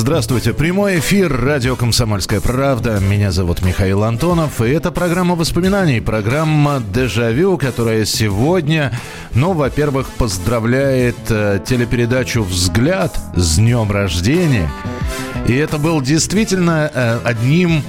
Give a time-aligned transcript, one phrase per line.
[0.00, 0.54] Здравствуйте.
[0.54, 2.98] Прямой эфир радио «Комсомольская правда».
[3.00, 4.62] Меня зовут Михаил Антонов.
[4.62, 8.98] И это программа воспоминаний, программа «Дежавю», которая сегодня,
[9.34, 14.72] ну, во-первых, поздравляет э, телепередачу «Взгляд» с днем рождения.
[15.46, 17.82] И это был действительно э, одним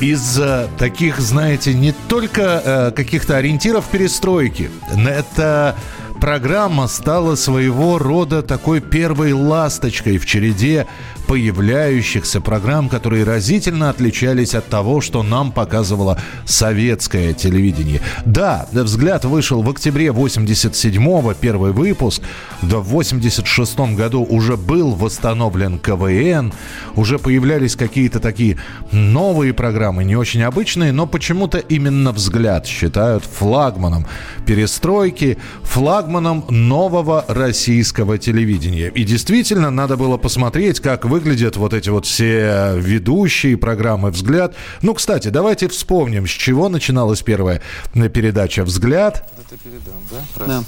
[0.00, 4.68] из э, таких, знаете, не только э, каких-то ориентиров перестройки.
[4.92, 5.76] Это
[6.20, 10.86] программа стала своего рода такой первой ласточкой в череде
[11.26, 18.00] появляющихся программ, которые разительно отличались от того, что нам показывало советское телевидение.
[18.24, 22.22] Да, «Взгляд» вышел в октябре 87-го, первый выпуск.
[22.62, 26.52] Да, в 86-м году уже был восстановлен КВН,
[26.94, 28.58] уже появлялись какие-то такие
[28.92, 34.06] новые программы, не очень обычные, но почему-то именно «Взгляд» считают флагманом
[34.46, 38.88] перестройки, флагманом нового российского телевидения.
[38.88, 44.54] И действительно, надо было посмотреть, как вы выглядят вот эти вот все ведущие программы «Взгляд».
[44.82, 47.62] Ну, кстати, давайте вспомним, с чего начиналась первая
[47.94, 49.26] передача «Взгляд».
[49.38, 50.44] Это передам, да?
[50.46, 50.64] Да.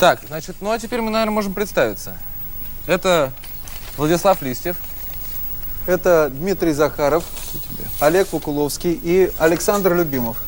[0.00, 2.14] Так, значит, ну а теперь мы, наверное, можем представиться.
[2.88, 3.32] Это
[3.96, 4.76] Владислав Листьев.
[5.86, 7.22] Это Дмитрий Захаров,
[8.00, 10.38] Олег Кукуловский и Александр Любимов.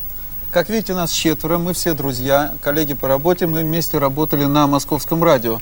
[0.51, 5.23] Как видите, нас четверо, мы все друзья, коллеги по работе, мы вместе работали на московском
[5.23, 5.61] радио.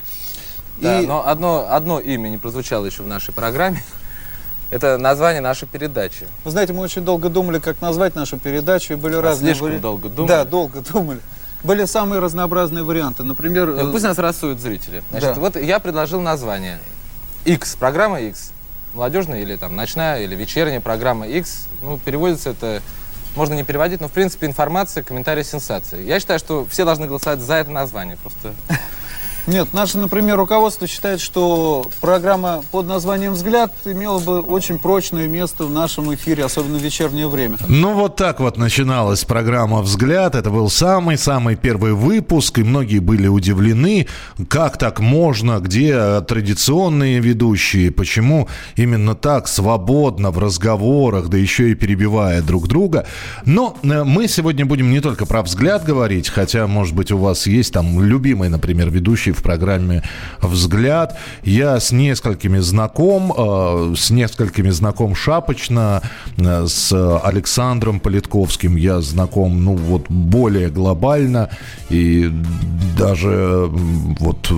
[0.80, 1.06] Да, и...
[1.06, 3.82] но одно, одно имя не прозвучало еще в нашей программе.
[4.70, 6.26] Это название нашей передачи.
[6.44, 9.68] Вы знаете, мы очень долго думали, как назвать нашу передачу, и были а разные слишком
[9.68, 9.78] вари...
[9.78, 10.28] долго думали?
[10.28, 11.20] Да, долго думали.
[11.62, 13.22] Были самые разнообразные варианты.
[13.22, 13.66] Например...
[13.66, 15.02] Ну, пусть нас рассуют зрители.
[15.10, 15.40] Значит, да.
[15.40, 16.78] вот я предложил название.
[17.44, 18.52] X, программа X.
[18.94, 21.66] Молодежная или там ночная или вечерняя программа X.
[21.82, 22.82] Ну, переводится это
[23.36, 26.02] можно не переводить, но в принципе информация, комментарии, сенсации.
[26.02, 28.16] Я считаю, что все должны голосовать за это название.
[28.16, 28.54] Просто
[29.46, 35.64] нет, наше, например, руководство считает, что программа под названием «Взгляд» имела бы очень прочное место
[35.64, 37.58] в нашем эфире, особенно в вечернее время.
[37.68, 40.34] Ну, вот так вот начиналась программа «Взгляд».
[40.34, 44.08] Это был самый-самый первый выпуск, и многие были удивлены,
[44.48, 51.74] как так можно, где традиционные ведущие, почему именно так свободно в разговорах, да еще и
[51.74, 53.06] перебивая друг друга.
[53.44, 57.46] Но э, мы сегодня будем не только про «Взгляд» говорить, хотя, может быть, у вас
[57.46, 60.02] есть там любимый, например, ведущий в программе
[60.40, 61.18] «Взгляд».
[61.44, 66.02] Я с несколькими знаком, э, с несколькими знаком шапочно,
[66.36, 66.92] э, с
[67.22, 71.50] Александром Политковским я знаком, ну, вот более глобально,
[71.90, 72.30] и
[72.98, 73.68] даже
[74.20, 74.50] вот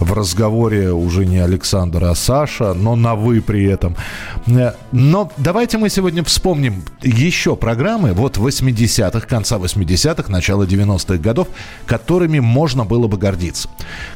[0.00, 3.96] в разговоре уже не Александр, а Саша, но на «вы» при этом.
[4.46, 11.48] Э, но давайте мы сегодня вспомним еще программы вот 80-х, конца 80-х, начала 90-х годов,
[11.86, 13.68] которыми можно было бы гордиться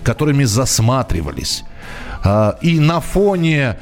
[0.03, 1.65] которыми засматривались.
[2.25, 3.77] А, и на фоне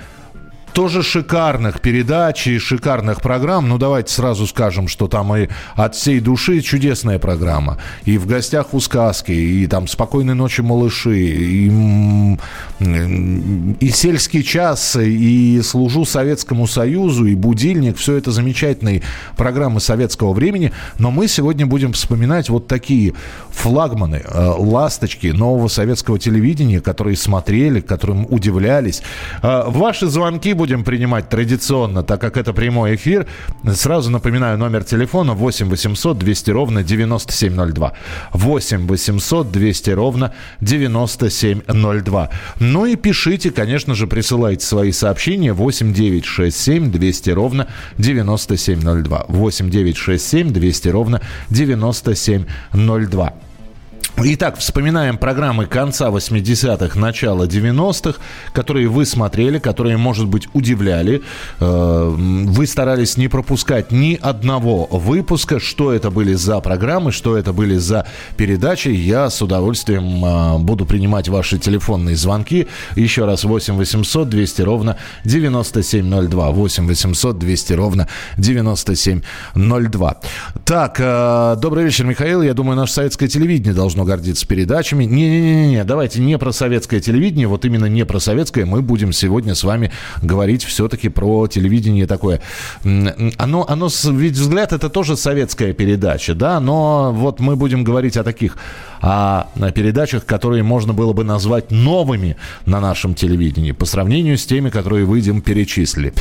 [0.73, 3.69] тоже шикарных передач и шикарных программ.
[3.69, 7.79] Ну, давайте сразу скажем, что там и от всей души чудесная программа.
[8.05, 12.37] И в гостях у сказки, и там «Спокойной ночи, малыши», и,
[12.81, 17.97] и «Сельский час», и «Служу Советскому Союзу», и «Будильник».
[17.97, 19.03] Все это замечательные
[19.37, 20.73] программы советского времени.
[20.99, 23.15] Но мы сегодня будем вспоминать вот такие
[23.51, 29.03] флагманы, э, ласточки нового советского телевидения, которые смотрели, которым удивлялись.
[29.43, 33.27] Э, ваши звонки будем принимать традиционно, так как это прямой эфир.
[33.73, 37.95] Сразу напоминаю номер телефона 8 800 200 ровно 9702.
[38.35, 42.31] 8 800 200 ровно 9702.
[42.59, 47.67] Ну и пишите, конечно же, присылайте свои сообщения 8 9 6 7 200 ровно
[47.97, 49.25] 9702.
[49.29, 53.33] 8 9 6 7 200 ровно 9702.
[54.23, 58.21] Итак, вспоминаем программы конца 80-х, начала 90-х,
[58.53, 61.23] которые вы смотрели, которые, может быть, удивляли.
[61.59, 65.59] Э, вы старались не пропускать ни одного выпуска.
[65.59, 68.07] Что это были за программы, что это были за
[68.37, 68.89] передачи.
[68.89, 72.67] Я с удовольствием э, буду принимать ваши телефонные звонки.
[72.97, 76.51] Еще раз 8 800 200 ровно 9702.
[76.51, 78.07] 8 800 200 ровно
[78.37, 80.21] 9702.
[80.67, 82.43] Так, э, добрый вечер, Михаил.
[82.43, 85.05] Я думаю, наше советское телевидение должно гордиться передачами.
[85.05, 88.65] Не-не-не, давайте не про советское телевидение, вот именно не про советское.
[88.65, 92.41] Мы будем сегодня с вами говорить все-таки про телевидение такое.
[92.83, 98.25] Оно, оно, ведь взгляд, это тоже советская передача, да, но вот мы будем говорить о
[98.25, 98.57] таких
[99.01, 102.37] о передачах, которые можно было бы назвать новыми
[102.67, 106.13] на нашем телевидении по сравнению с теми, которые вы им перечислили.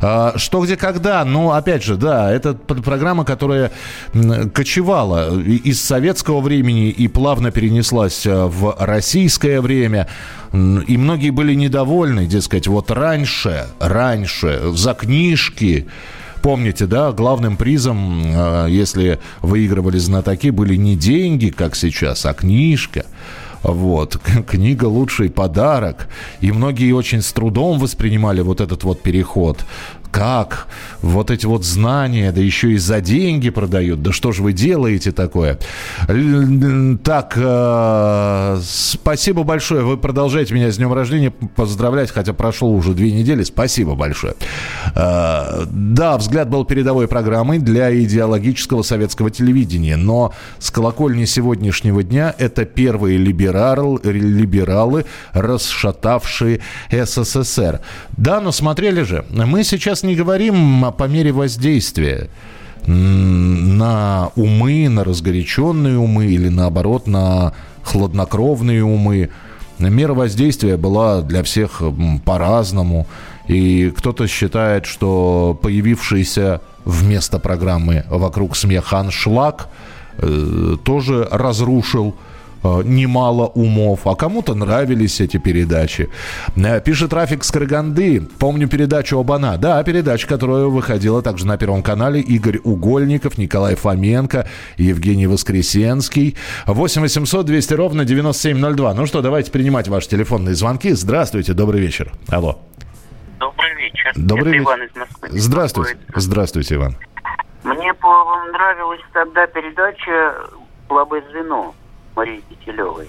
[0.00, 1.24] А, что, где, когда?
[1.24, 3.72] Ну, опять же, да, это программа, которая
[4.52, 10.08] кочевала из советского времени и плавно перенеслась э, в российское время.
[10.52, 15.86] И многие были недовольны, дескать, вот раньше, раньше за книжки
[16.46, 23.04] Помните, да, главным призом, э, если выигрывали знатоки, были не деньги, как сейчас, а книжка.
[23.64, 24.16] Вот.
[24.46, 26.08] Книга «Лучший подарок».
[26.40, 29.66] И многие очень с трудом воспринимали вот этот вот переход
[30.16, 30.66] как
[31.02, 35.12] вот эти вот знания, да еще и за деньги продают, да что же вы делаете
[35.12, 35.58] такое?
[37.04, 43.12] Так, э, спасибо большое, вы продолжаете меня с днем рождения поздравлять, хотя прошло уже две
[43.12, 44.36] недели, спасибо большое.
[44.94, 52.34] Э, да, «Взгляд» был передовой программой для идеологического советского телевидения, но с колокольни сегодняшнего дня
[52.38, 55.04] это первые либерал, либералы,
[55.34, 56.60] расшатавшие
[56.90, 57.80] СССР.
[58.16, 62.30] Да, но смотрели же, мы сейчас не говорим по мере воздействия
[62.86, 69.30] на умы, на разгоряченные умы или наоборот на хладнокровные умы.
[69.78, 71.82] Мера воздействия была для всех
[72.24, 73.06] по-разному.
[73.48, 79.68] И кто-то считает, что появившийся вместо программы «Вокруг смеха» аншлаг
[80.18, 82.35] э, тоже разрушил Э,
[82.84, 86.08] немало умов, а кому-то нравились эти передачи.
[86.56, 88.22] Э, пишет Рафик Скороганды.
[88.38, 89.56] Помню передачу «Обана».
[89.56, 92.20] Да, передача, которая выходила также на Первом канале.
[92.20, 96.36] Игорь Угольников, Николай Фоменко, Евгений Воскресенский.
[96.66, 98.94] 8 800 200 ровно 9702.
[98.94, 100.92] Ну что, давайте принимать ваши телефонные звонки.
[100.92, 102.12] Здравствуйте, добрый вечер.
[102.28, 102.58] Алло.
[103.38, 104.12] Добрый вечер.
[104.16, 104.64] Добрый вечер.
[104.64, 105.28] Иван из Москвы.
[105.30, 105.98] Здравствуйте.
[106.14, 106.96] Здравствуйте, Иван.
[107.64, 110.34] Мне понравилась тогда передача
[110.88, 111.74] «Слабое звено».
[112.16, 113.08] Марии Кителевой.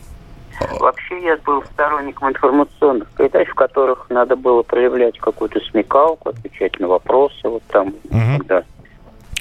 [0.80, 6.88] Вообще я был сторонником информационных передач, в которых надо было проявлять какую-то смекалку, отвечать на
[6.88, 8.44] вопросы, вот там, угу.
[8.48, 8.64] да,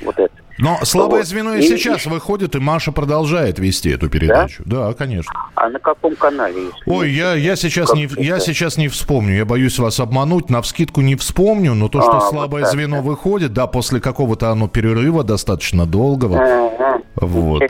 [0.03, 0.35] вот это.
[0.59, 1.27] Но слабое вот.
[1.27, 2.09] звено и, и сейчас и...
[2.09, 4.63] выходит, и Маша продолжает вести эту передачу.
[4.65, 5.33] Да, да конечно.
[5.55, 6.65] А на каком канале?
[6.65, 9.37] Если Ой, я, я, сейчас не, я сейчас не вспомню.
[9.37, 10.49] Я боюсь вас обмануть.
[10.49, 14.51] На вскидку не вспомню, но то, что а, слабое вот звено выходит, да, после какого-то
[14.51, 16.39] оно перерыва достаточно долгого.
[16.39, 17.03] Ага.
[17.17, 17.63] Вот.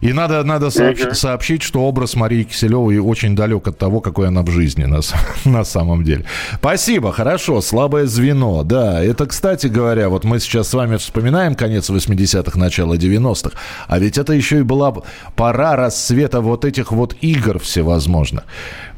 [0.00, 1.14] И надо, надо сообщ, угу.
[1.14, 5.00] сообщить, что образ Марии Киселевой очень далек от того, какой она в жизни на,
[5.44, 6.24] на самом деле.
[6.54, 7.60] Спасибо, хорошо.
[7.60, 8.62] Слабое звено.
[8.64, 13.56] Да, это, кстати говоря, вот мы сейчас с вами вспоминаем конец 80 80-х, начало 90-х.
[13.86, 14.94] А ведь это еще и была
[15.36, 18.44] пора расцвета вот этих вот игр всевозможных.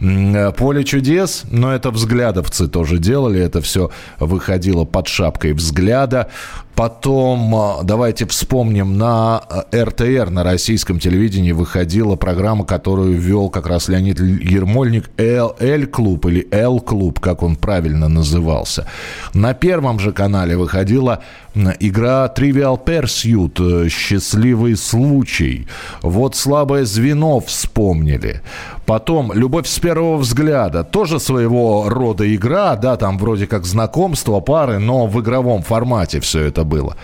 [0.01, 6.29] Э, Поле чудес, но это взглядовцы тоже делали, это все выходило под шапкой взгляда.
[6.75, 9.43] Потом, э, давайте вспомним, на
[9.91, 17.19] РТР, на российском телевидении выходила программа, которую вел как раз Леонид Ермольник, Л-клуб или Л-клуб,
[17.21, 18.87] как он правильно назывался.
[19.35, 21.23] На первом же канале выходила
[21.55, 25.67] игра Trivial Pursuit, счастливый случай.
[26.03, 28.43] Вот слабое звено вспомнили.
[28.87, 30.83] Потом «Любовь с первого взгляда».
[30.83, 36.41] Тоже своего рода игра, да, там вроде как знакомство пары, но в игровом формате все
[36.41, 36.97] это было.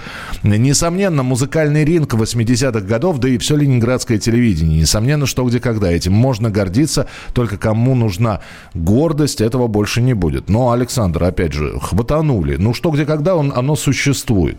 [0.43, 4.81] Несомненно, музыкальный ринг 80-х годов, да и все ленинградское телевидение.
[4.81, 5.93] Несомненно, что где когда.
[5.93, 8.41] Этим можно гордиться, только кому нужна
[8.75, 10.49] гордость, этого больше не будет.
[10.49, 12.57] Но, Александр, опять же, хватанули.
[12.57, 14.57] Ну что где когда, он, оно существует существует.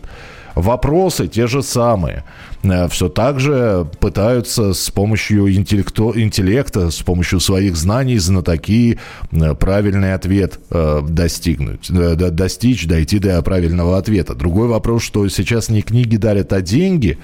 [0.58, 2.24] Вопросы те же самые.
[2.64, 8.98] Э, все так же пытаются с помощью интеллекто, интеллекта, с помощью своих знаний, знатоки
[9.32, 14.34] э, правильный ответ э, достигнуть, достичь, дойти до правильного ответа.
[14.34, 17.20] Другой вопрос, что сейчас не книги дарят, а деньги.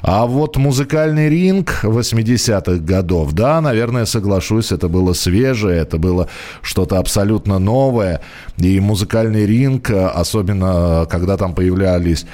[0.00, 6.28] А вот музыкальный ринг 80-х годов, да, наверное, соглашусь, это было свежее, это было
[6.62, 8.22] что-то абсолютно новое.
[8.56, 12.24] И музыкальный ринг, особенно когда там появлялись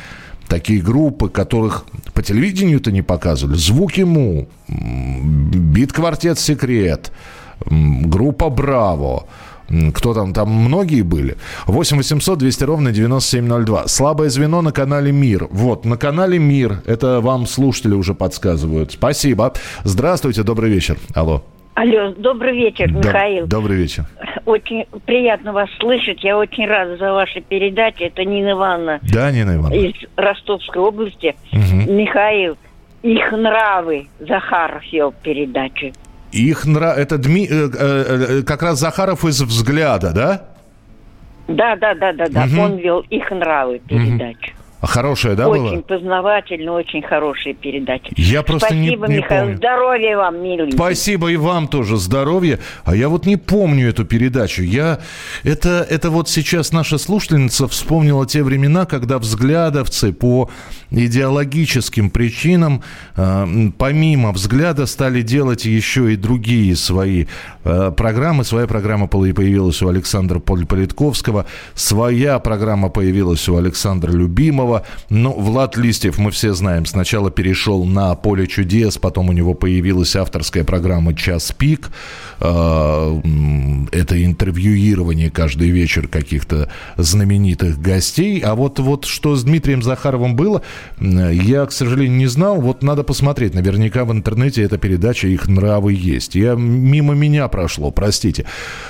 [0.49, 3.57] такие группы, которых по телевидению-то не показывали.
[3.57, 7.13] Звук ему, Бит-квартет «Секрет»,
[7.67, 9.27] группа «Браво»,
[9.95, 11.37] кто там, там многие были.
[11.67, 13.89] 8 800 200 ровно 9702.
[13.89, 15.49] Слабое звено на канале «Мир».
[15.51, 16.83] Вот, на канале «Мир».
[16.87, 18.93] Это вам слушатели уже подсказывают.
[18.93, 19.55] Спасибо.
[19.85, 20.99] Здравствуйте, добрый вечер.
[21.15, 21.45] Алло.
[21.75, 23.47] Алло, добрый вечер, Михаил.
[23.49, 24.05] Добрый вечер.
[24.47, 26.23] Очень приятно вас слышать.
[26.23, 28.05] Я очень рада за ваши передачи.
[28.05, 29.01] Это Нина Ивановна.
[29.13, 29.75] Да, Нина Ивановна.
[29.75, 31.35] Из Ростовской области.
[31.53, 31.93] Угу.
[31.93, 32.57] Михаил,
[33.03, 34.07] их нравы.
[34.21, 35.93] Захаров вел передачу.
[36.31, 36.97] Их нрав...
[36.97, 37.47] Это Дми...
[37.51, 40.49] Э, э, э, как раз Захаров из «Взгляда», да?
[41.49, 42.45] Да, да, да, да, да.
[42.45, 42.61] Угу.
[42.61, 44.53] Он вел их нравы передачу.
[44.53, 44.64] Угу.
[44.85, 45.83] А хорошая, да, Очень была?
[45.83, 48.11] познавательно, очень хорошая передача.
[48.17, 49.41] Я просто Спасибо, не, не Михаил.
[49.45, 49.57] помню.
[49.57, 50.73] Здоровья вам, милый.
[50.73, 52.59] Спасибо и вам тоже здоровья.
[52.85, 54.63] А я вот не помню эту передачу.
[54.63, 54.99] Я...
[55.43, 60.51] Это, это вот сейчас наша слушательница вспомнила те времена, когда взглядовцы по
[60.91, 62.83] идеологическим причинам,
[63.17, 63.47] э,
[63.79, 67.25] помимо взгляда, стали делать еще и другие свои
[67.65, 68.45] э, программы.
[68.45, 74.74] Своя программа появилась у Александра Политковского, своя программа появилась у Александра Любимого.
[75.09, 80.17] Ну, Влад Листьев, мы все знаем, сначала перешел на «Поле чудес», потом у него появилась
[80.17, 81.91] авторская программа «Час пик».
[82.41, 83.21] Э,
[83.93, 88.41] это интервьюирование каждый вечер каких-то знаменитых гостей.
[88.41, 90.63] А вот, вот что с Дмитрием Захаровым было,
[90.99, 92.61] я, к сожалению, не знал.
[92.61, 93.55] Вот надо посмотреть.
[93.55, 96.35] Наверняка в интернете эта передача «Их нравы» есть.
[96.35, 98.45] Я мимо меня прошло, простите.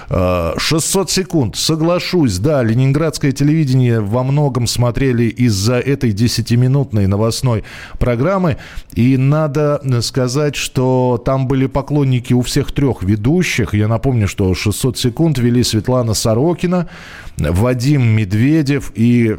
[0.09, 1.57] 600 секунд.
[1.57, 7.65] Соглашусь, да, ленинградское телевидение во многом смотрели из-за этой 10-минутной новостной
[7.99, 8.57] программы.
[8.93, 13.75] И надо сказать, что там были поклонники у всех трех ведущих.
[13.75, 16.89] Я напомню, что 600 секунд вели Светлана Сорокина,
[17.37, 19.37] Вадим Медведев и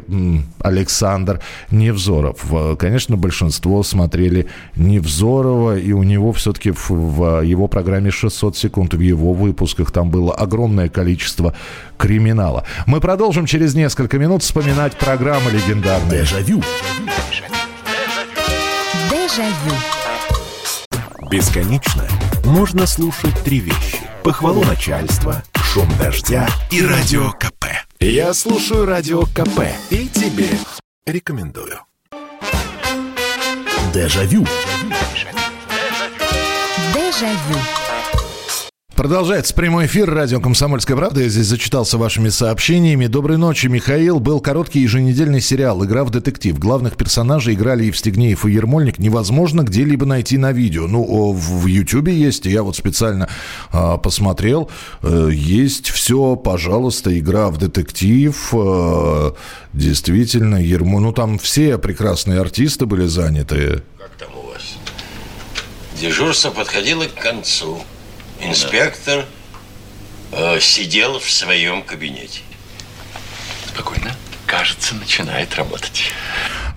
[0.60, 1.40] Александр
[1.70, 2.44] Невзоров.
[2.78, 9.32] Конечно, большинство смотрели Невзорова, и у него все-таки в его программе 600 секунд, в его
[9.32, 11.54] выпусках там было огромное количество
[11.96, 12.64] криминала.
[12.84, 16.25] Мы продолжим через несколько минут вспоминать программы легендарные.
[16.26, 16.60] Дежавю.
[19.08, 19.76] Дежавю.
[21.30, 22.04] Бесконечно
[22.44, 24.00] можно слушать три вещи.
[24.24, 27.66] Похвалу начальства, шум дождя и радио КП.
[28.00, 30.48] Я слушаю радио КП и тебе
[31.06, 31.78] рекомендую.
[33.94, 34.44] Дежавю.
[36.92, 37.85] Дежавю.
[38.96, 41.20] Продолжается прямой эфир радио «Комсомольская правда».
[41.20, 43.08] Я здесь зачитался вашими сообщениями.
[43.08, 44.20] Доброй ночи, Михаил.
[44.20, 46.58] Был короткий еженедельный сериал «Игра в детектив».
[46.58, 48.98] Главных персонажей играли Евстигнеев и Ермольник.
[48.98, 50.86] Невозможно где-либо найти на видео.
[50.86, 52.46] Ну, в Ютьюбе есть.
[52.46, 53.28] Я вот специально
[53.70, 54.70] а, посмотрел.
[55.02, 58.48] Э, есть все, пожалуйста, «Игра в детектив».
[58.54, 59.34] А,
[59.74, 61.00] действительно, Ермо...
[61.00, 63.82] Ну, там все прекрасные артисты были заняты.
[63.98, 64.78] Как там у вас?
[66.00, 67.82] Дежурство подходило к концу.
[68.40, 69.24] Инспектор
[70.32, 72.40] э, сидел в своем кабинете.
[73.68, 74.14] Спокойно.
[74.46, 76.12] Кажется, начинает работать.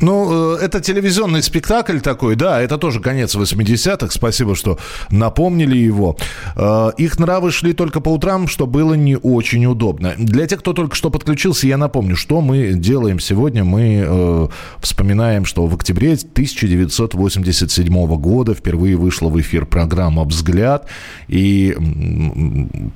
[0.02, 6.18] Ну, э, это телевизионный спектакль такой, да, это тоже конец 80-х, спасибо, что напомнили его.
[6.56, 10.14] Э, их нравы шли только по утрам, что было не очень удобно.
[10.18, 13.64] Для тех, кто только что подключился, я напомню, что мы делаем сегодня.
[13.64, 14.48] Мы э,
[14.80, 20.88] вспоминаем, что в октябре 1987 года впервые вышла в эфир программа «Взгляд»,
[21.28, 21.76] и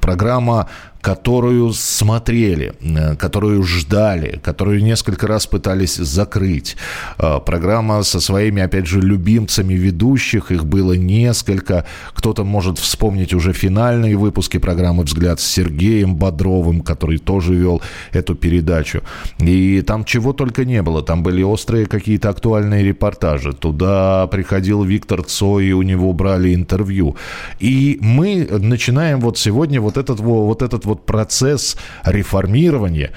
[0.02, 0.70] программа
[1.04, 6.78] которую смотрели, э, которую ждали, которую несколько раз пытались закрыть.
[7.20, 11.86] Э, программа со своими, опять же, любимцами ведущих, их было несколько.
[12.14, 17.82] Кто-то может вспомнить уже финальные выпуски программы «Взгляд» с Сергеем Бодровым, который тоже вел
[18.14, 19.02] эту передачу.
[19.40, 21.02] И там чего только не было.
[21.02, 23.52] Там были острые какие-то актуальные репортажи.
[23.52, 27.18] Туда приходил Виктор Цой, и у него брали интервью.
[27.60, 33.12] И мы начинаем вот сегодня вот этот вот этот вот вот процесс реформирования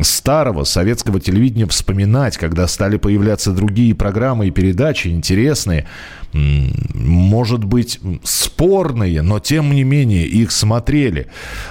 [0.00, 5.86] старого советского телевидения вспоминать, когда стали появляться другие программы и передачи интересные,
[6.32, 11.26] может быть, спорные, но тем не менее их смотрели.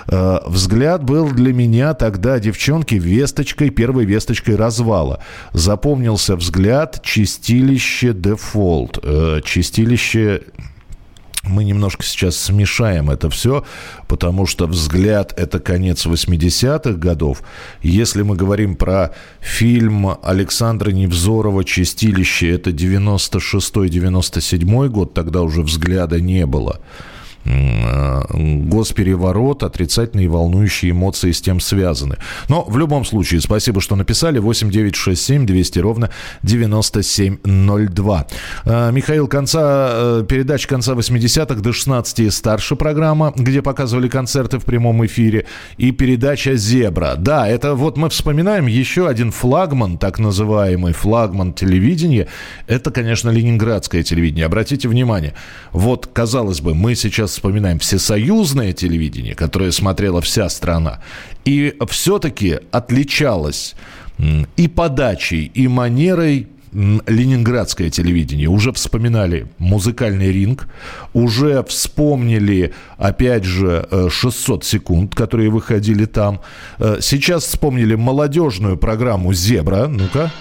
[0.08, 5.24] Э, взгляд был для меня тогда, девчонки, весточкой, первой весточкой развала.
[5.52, 9.00] Запомнился взгляд «Чистилище дефолт».
[9.02, 10.44] Э, «Чистилище»
[11.44, 13.64] мы немножко сейчас смешаем это все,
[14.08, 17.42] потому что взгляд– это конец 80-х годов.
[17.82, 26.46] Если мы говорим про фильм Александра Невзорова «Чистилище», это 96-97 год, тогда уже взгляда не
[26.46, 26.80] было.
[27.46, 28.22] Э,
[28.66, 32.18] госпереворот, отрицательные и волнующие эмоции с тем связаны.
[32.50, 34.40] Но в любом случае, спасибо, что написали.
[34.40, 36.10] 8967 200 ровно
[36.44, 38.28] 9702.
[38.66, 44.60] Э, Михаил, конца, э, передача конца 80-х до 16 и старше программа, где показывали концерты
[44.60, 45.46] в прямом эфире,
[45.78, 47.16] и передача «Зебра».
[47.18, 52.28] Да, это вот мы вспоминаем еще один флагман, так называемый флагман телевидения.
[52.68, 54.46] Это, конечно, ленинградское телевидение.
[54.46, 55.34] Обратите внимание,
[55.72, 61.02] вот, казалось бы, мы сейчас вспоминаем всесоюзное телевидение, которое смотрела вся страна,
[61.46, 63.76] и все-таки отличалось
[64.56, 68.48] и подачей, и манерой ленинградское телевидение.
[68.48, 70.68] Уже вспоминали музыкальный ринг,
[71.14, 76.42] уже вспомнили, опять же, 600 э, секунд, которые выходили там.
[76.80, 79.88] Э, сейчас вспомнили молодежную программу «Зебра».
[79.88, 80.32] Ну-ка.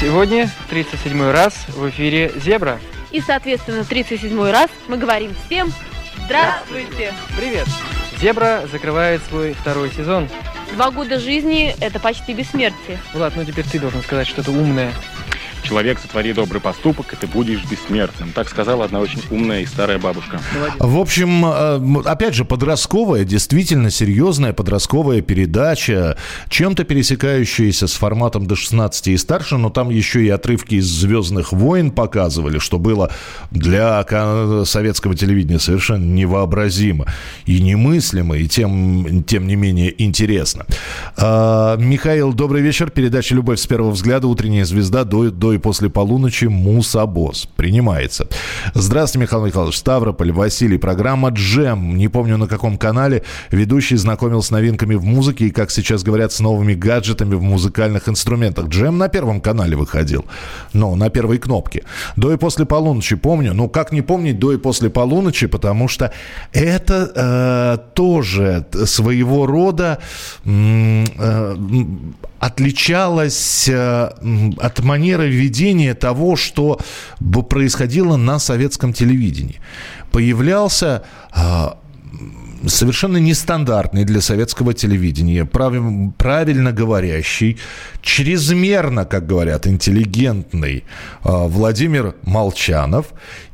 [0.00, 2.78] Сегодня 37 раз в эфире «Зебра».
[3.16, 5.72] И, соответственно, 37 раз мы говорим всем
[6.26, 7.66] «Здравствуйте!» Привет!
[8.20, 10.28] «Зебра» закрывает свой второй сезон.
[10.74, 12.98] Два года жизни– это почти бессмертие.
[13.14, 14.92] Влад, ну теперь ты должен сказать что-то умное.
[15.66, 18.30] Человек, сотвори добрый поступок, и ты будешь бессмертным.
[18.32, 20.40] Так сказала одна очень умная и старая бабушка.
[20.78, 26.16] В общем, э, опять же, подростковая, действительно серьезная подростковая передача,
[26.50, 31.52] чем-то пересекающаяся с форматом до 16 и старше, но там еще и отрывки из «Звездных
[31.52, 33.10] войн» показывали, что было
[33.50, 34.04] для
[34.64, 37.06] советского телевидения совершенно невообразимо
[37.44, 40.64] и немыслимо, и тем, тем не менее интересно.
[41.16, 42.90] А, Михаил, добрый вечер.
[42.90, 47.48] Передача «Любовь с первого взгляда», «Утренняя звезда» до, до и после полуночи Мусобос.
[47.56, 48.28] Принимается.
[48.74, 49.76] Здравствуйте, Михаил Михайлович.
[49.76, 50.78] Ставрополь, Василий.
[50.78, 51.96] Программа «Джем».
[51.96, 53.22] Не помню, на каком канале.
[53.50, 58.08] Ведущий знакомил с новинками в музыке и, как сейчас говорят, с новыми гаджетами в музыкальных
[58.08, 58.68] инструментах.
[58.68, 60.24] «Джем» на первом канале выходил.
[60.72, 61.84] Ну, на первой кнопке.
[62.16, 63.54] До и после полуночи помню.
[63.54, 66.12] Ну, как не помнить до и после полуночи, потому что
[66.52, 69.98] это э, тоже своего рода
[70.44, 71.04] э,
[72.38, 74.10] отличалось э,
[74.58, 76.80] от манеры ведения того, что
[77.48, 79.60] происходило на советском телевидении.
[80.12, 81.02] Появлялся
[81.32, 81.78] а,
[82.66, 85.74] совершенно нестандартный для советского телевидения, прав,
[86.18, 87.58] правильно говорящий,
[88.02, 90.82] чрезмерно, как говорят, интеллигентный э,
[91.22, 93.06] Владимир Молчанов.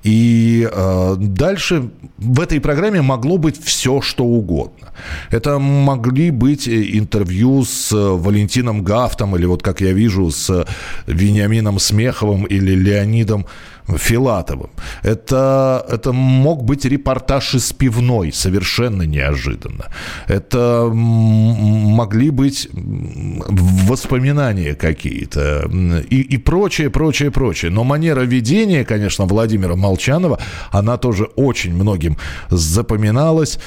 [0.03, 4.93] И э, дальше в этой программе могло быть все, что угодно.
[5.31, 10.67] Это могли быть интервью с Валентином Гафтом, или вот как я вижу, с
[11.07, 13.47] Вениамином Смеховым или Леонидом
[13.97, 14.71] Филатовым.
[15.03, 19.87] Это, это мог быть репортаж из пивной, совершенно неожиданно.
[20.29, 25.69] Это могли быть воспоминания какие-то
[26.11, 27.71] и, и прочее, прочее, прочее.
[27.71, 30.39] Но манера ведения, конечно, Владимира Молчанова,
[30.71, 32.17] она тоже очень многим
[32.51, 33.59] запоминалась.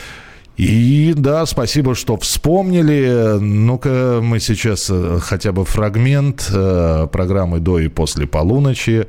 [0.58, 3.38] И да, спасибо, что вспомнили.
[3.40, 9.08] Ну-ка, мы сейчас э, хотя бы фрагмент э, программы до и после полуночи.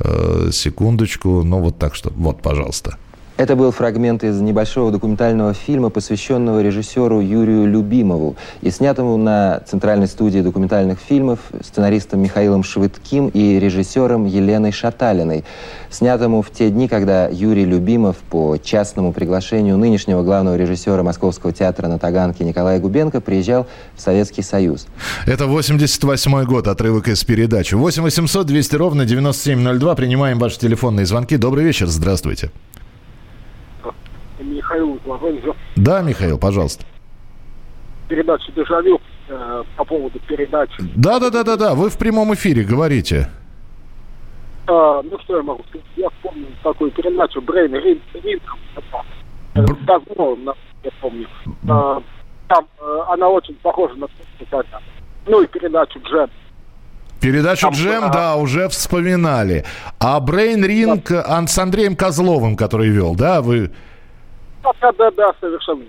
[0.00, 1.42] Э, секундочку.
[1.42, 2.96] Ну вот так что, вот, пожалуйста.
[3.38, 10.08] Это был фрагмент из небольшого документального фильма, посвященного режиссеру Юрию Любимову и снятому на Центральной
[10.08, 15.44] студии документальных фильмов сценаристом Михаилом Швыдким и режиссером Еленой Шаталиной,
[15.88, 21.86] снятому в те дни, когда Юрий Любимов по частному приглашению нынешнего главного режиссера Московского театра
[21.86, 24.88] на Таганке Николая Губенко приезжал в Советский Союз.
[25.26, 27.76] Это 88 год, отрывок из передачи.
[27.76, 29.94] 8 800 200 ровно 9702.
[29.94, 31.36] Принимаем ваши телефонные звонки.
[31.36, 32.50] Добрый вечер, здравствуйте.
[34.48, 35.56] Михаил Лавензов.
[35.76, 36.84] Да, Михаил, пожалуйста.
[38.08, 40.82] Передача «Дежавю» э, по поводу передачи.
[40.96, 41.74] Да, да, да, да, да.
[41.74, 43.28] Вы в прямом эфире говорите.
[44.66, 45.86] А, ну что я могу сказать?
[45.96, 48.02] Я помню такую передачу Брейн Ринг.
[49.54, 49.76] Бр...
[49.86, 51.26] Давно, я помню.
[51.68, 52.02] А,
[52.48, 54.08] там э, она очень похожа на
[55.26, 56.30] Ну и передачу Джем.
[57.20, 58.08] Передачу Там, Джем, а...
[58.10, 59.64] да, уже вспоминали.
[59.98, 61.46] А Брейн Ринг да.
[61.46, 63.70] с Андреем Козловым, который вел, да, вы...
[64.62, 65.84] Да, да, да, совершенно.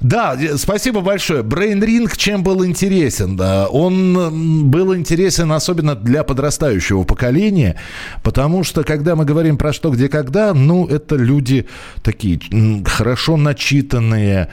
[0.00, 1.42] Да, спасибо большое.
[1.42, 3.36] Brain Ring чем был интересен?
[3.36, 3.68] Да?
[3.68, 7.80] Он был интересен особенно для подрастающего поколения,
[8.22, 11.66] потому что, когда мы говорим про что, где, когда, ну, это люди
[12.02, 12.40] такие
[12.86, 14.48] хорошо начитанные,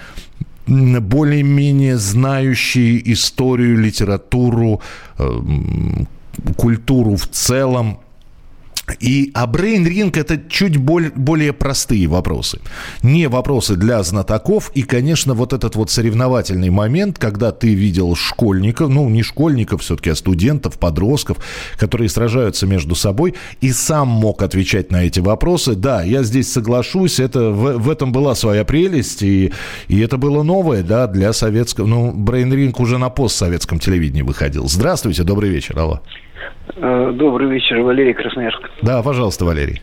[0.67, 4.82] более-менее знающие историю, литературу,
[5.17, 5.39] э,
[6.58, 7.99] культуру в целом.
[8.99, 12.60] И, а Ring это чуть более, более простые вопросы.
[13.04, 14.71] Не вопросы для знатоков.
[14.75, 20.10] И, конечно, вот этот вот соревновательный момент, когда ты видел школьников, ну, не школьников все-таки,
[20.10, 21.38] а студентов, подростков,
[21.78, 25.75] которые сражаются между собой, и сам мог отвечать на эти вопросы.
[25.75, 29.54] Да, я здесь соглашусь, это, в, в этом была своя прелесть, и,
[29.88, 31.86] и это было новое, да, для советского...
[31.86, 34.67] Ну, Ring уже на постсоветском телевидении выходил.
[34.67, 36.02] Здравствуйте, добрый вечер, алло.
[36.75, 38.69] Э, добрый вечер, Валерий Красноярск.
[38.82, 39.82] Да, пожалуйста, Валерий.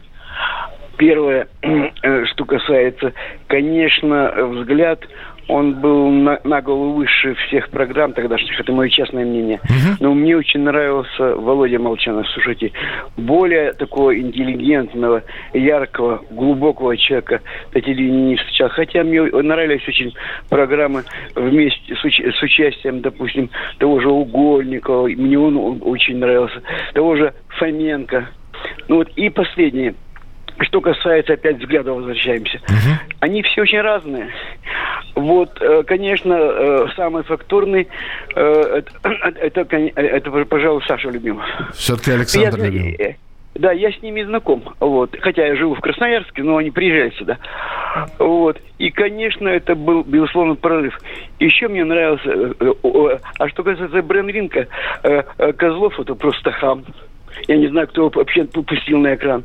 [0.96, 3.12] Первое, э, что касается,
[3.48, 5.00] конечно, взгляд
[5.48, 9.60] он был на, на голову выше всех программ тогдашних, это мое честное мнение.
[9.64, 9.96] Uh-huh.
[10.00, 12.26] Но мне очень нравился Володя Молчанов.
[12.30, 12.72] Слушайте,
[13.16, 17.40] более такого интеллигентного, яркого, глубокого человека
[17.72, 18.68] на телевидении не встречал.
[18.70, 20.14] Хотя мне нравились очень
[20.48, 21.04] программы
[21.34, 25.06] вместе с, уч- с участием, допустим, того же Угольникова.
[25.08, 26.60] Мне он, он очень нравился.
[26.94, 28.28] Того же Фоменко.
[28.88, 29.94] Ну вот и последнее–
[30.60, 32.58] что касается, опять взгляда возвращаемся.
[32.68, 33.16] Угу.
[33.20, 34.30] Они все очень разные.
[35.14, 37.88] Вот, э, конечно, э, самый фактурный,
[38.34, 38.82] э,
[39.40, 41.44] это, это, это, пожалуй, Саша Любимов.
[41.74, 43.16] Все-таки Александр я, Любимов.
[43.54, 44.62] Да, я с ними знаком.
[44.80, 45.16] Вот.
[45.18, 47.38] Хотя я живу в Красноярске, но они приезжают сюда.
[48.18, 48.60] Вот.
[48.78, 50.98] И, конечно, это был, безусловно, прорыв.
[51.40, 52.54] Еще мне нравился...
[53.38, 54.68] А что касается Бренринка,
[55.56, 56.84] Козлов это просто хам.
[57.48, 59.44] Я не знаю, кто вообще пустил на экран.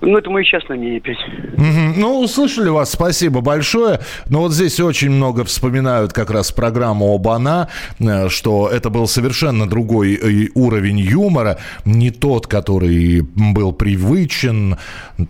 [0.00, 1.18] Ну, это мое частное мнение опять.
[1.56, 1.94] Угу.
[1.96, 4.00] Ну, услышали вас, спасибо большое.
[4.28, 9.68] Но вот здесь очень много вспоминают как раз программу Обана, э, что это был совершенно
[9.68, 14.76] другой э, уровень юмора, не тот, который был привычен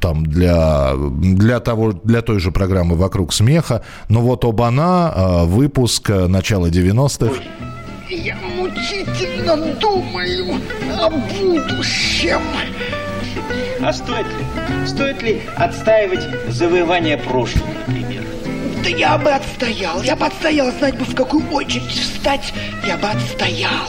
[0.01, 3.83] там, для, для, того, для той же программы «Вокруг смеха».
[4.11, 7.43] Но вот Обана, э, выпуск начала 90-х.
[8.11, 10.61] Я мучительно думаю
[10.99, 12.41] о будущем.
[13.81, 14.87] А стоит ли?
[14.87, 18.25] Стоит ли отстаивать завоевание прошлого, например?
[18.83, 22.53] Да я бы отстоял, я бы отстоял, знать бы в какую очередь встать,
[22.87, 23.89] я бы отстоял.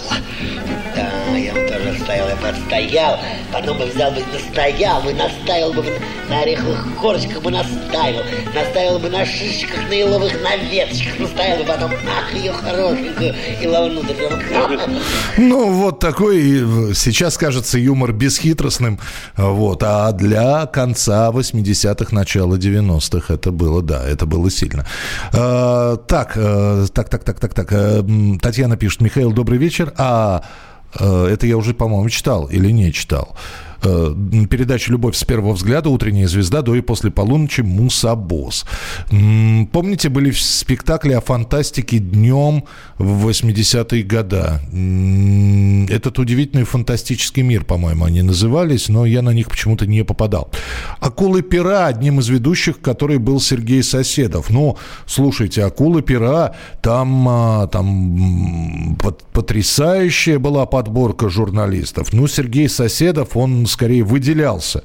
[0.95, 1.09] Да,
[1.45, 3.19] я бы тоже стоял, я бы отстоял,
[3.51, 5.83] потом бы взял бы настоял бы, наставил бы
[6.29, 8.21] на ореховых корочках бы наставил,
[8.53, 13.67] наставил бы на шишечках, на еловых, на веточках, наставил бы потом, ах, ее хорошенькую, и
[13.67, 14.13] ловнутрь.
[15.37, 18.99] Ну, вот такой, сейчас кажется юмор бесхитростным,
[19.35, 24.85] вот, а для конца 80-х, начала 90-х это было, да, это было сильно.
[25.33, 26.33] А, так,
[26.93, 27.69] так, так, так, так, так,
[28.41, 30.43] Татьяна пишет, Михаил, добрый вечер, а
[30.93, 33.35] это я уже, по-моему, читал или не читал.
[33.81, 34.13] Э,
[34.49, 38.65] передача «Любовь с первого взгляда», «Утренняя звезда», до и после полуночи «Мусабос».
[39.09, 42.65] Помните, были спектакли о фантастике днем
[42.97, 45.89] в 80-е годы?
[45.89, 50.51] Этот удивительный фантастический мир, по-моему, они назывались, но я на них почему-то не попадал.
[50.99, 54.49] «Акулы пера» одним из ведущих, который был Сергей Соседов.
[54.49, 58.97] Ну, слушайте, «Акулы пера», там, а, там
[59.33, 62.13] потрясающая была подборка журналистов.
[62.13, 64.83] Ну, Сергей Соседов, он скорее выделялся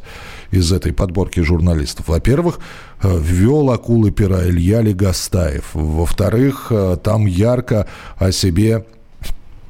[0.51, 2.09] из этой подборки журналистов.
[2.09, 2.61] Во-первых,
[3.03, 5.71] э, ввел акулы пера Илья Легостаев.
[5.75, 8.85] Во-вторых, э, там ярко о себе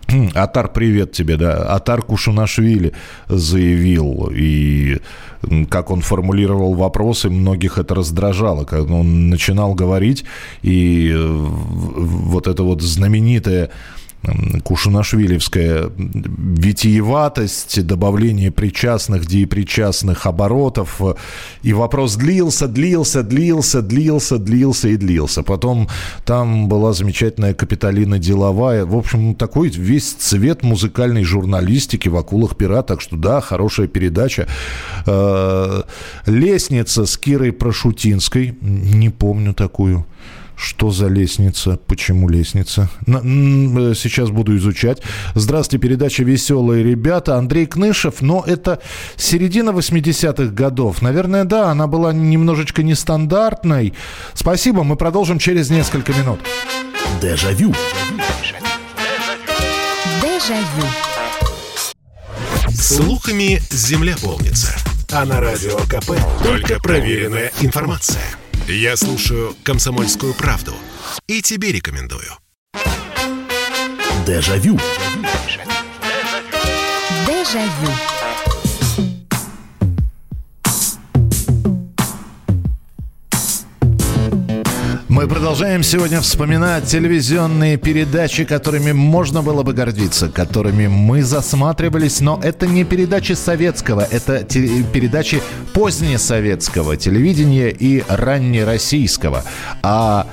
[0.34, 1.74] Атар, привет тебе, да.
[1.74, 2.92] Атар Кушунашвили
[3.28, 4.98] заявил, и
[5.68, 10.24] как он формулировал вопросы, многих это раздражало, когда он начинал говорить,
[10.62, 13.70] и э, вот это вот знаменитое
[14.64, 21.00] кушунашвилевская витиеватость, добавление причастных, деепричастных оборотов.
[21.62, 25.42] И вопрос длился, длился, длился, длился, длился и длился.
[25.42, 25.88] Потом
[26.24, 28.84] там была замечательная Капиталина Деловая.
[28.84, 32.82] В общем, такой весь цвет музыкальной журналистики в «Акулах пера».
[32.82, 34.46] Так что да, хорошая передача.
[35.06, 35.82] Э,
[36.26, 38.56] «Лестница» с Кирой Прошутинской.
[38.60, 40.06] Не помню такую.
[40.56, 41.78] Что за лестница?
[41.86, 42.88] Почему лестница?
[43.06, 45.02] Сейчас буду изучать.
[45.34, 47.36] Здравствуйте, передача «Веселые ребята».
[47.36, 48.80] Андрей Кнышев, но это
[49.16, 51.02] середина 80-х годов.
[51.02, 53.94] Наверное, да, она была немножечко нестандартной.
[54.34, 56.40] Спасибо, мы продолжим через несколько минут.
[57.20, 57.74] Дежавю.
[60.22, 60.88] Дежавю.
[62.70, 64.74] Слухами земля полнится.
[65.10, 66.12] А на радио КП
[66.42, 68.22] только проверенная информация.
[68.66, 70.72] Я слушаю «Комсомольскую правду»
[71.26, 72.38] и тебе рекомендую.
[74.26, 74.80] Дежавю.
[77.26, 78.13] Дежавю.
[85.14, 92.40] Мы продолжаем сегодня вспоминать телевизионные передачи, которыми можно было бы гордиться, которыми мы засматривались, но
[92.42, 95.40] это не передачи советского, это те- передачи
[95.72, 99.44] позднесоветского телевидения и раннероссийского.
[99.84, 100.26] А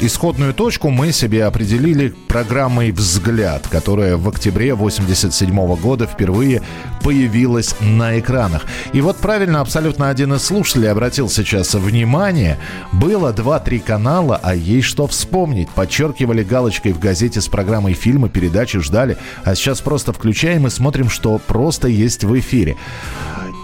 [0.00, 6.62] исходную точку мы себе определили программой «Взгляд», которая в октябре 87 года впервые
[7.02, 8.64] появилась на экранах.
[8.92, 12.58] И вот правильно абсолютно один из слушателей обратил сейчас внимание,
[12.92, 15.68] было 2-3 канала, а есть что вспомнить.
[15.70, 21.08] Подчеркивали галочкой в газете с программой фильмы, передачи ждали, а сейчас просто включаем и смотрим,
[21.10, 22.76] что просто есть в эфире.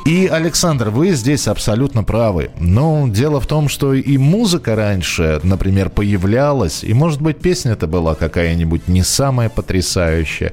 [0.07, 2.51] И, Александр, вы здесь абсолютно правы.
[2.61, 8.15] Но дело в том, что и музыка раньше, например, появлялась, и, может быть, песня-то была
[8.15, 10.53] какая-нибудь не самая потрясающая.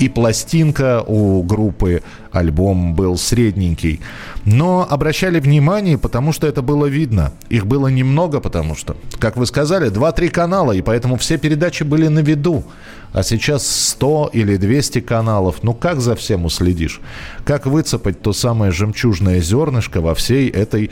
[0.00, 4.00] И пластинка у группы, альбом был средненький.
[4.44, 7.32] Но обращали внимание, потому что это было видно.
[7.50, 12.08] Их было немного, потому что, как вы сказали, 2-3 канала, и поэтому все передачи были
[12.08, 12.64] на виду.
[13.12, 15.62] А сейчас 100 или 200 каналов.
[15.62, 17.00] Ну как за всем уследишь?
[17.44, 20.90] Как выцепать то самое жемчужное зернышко во всей этой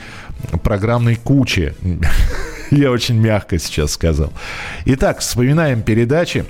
[0.63, 1.75] программной куче?
[2.71, 4.31] Я очень мягко сейчас сказал.
[4.85, 6.45] Итак, вспоминаем передачи.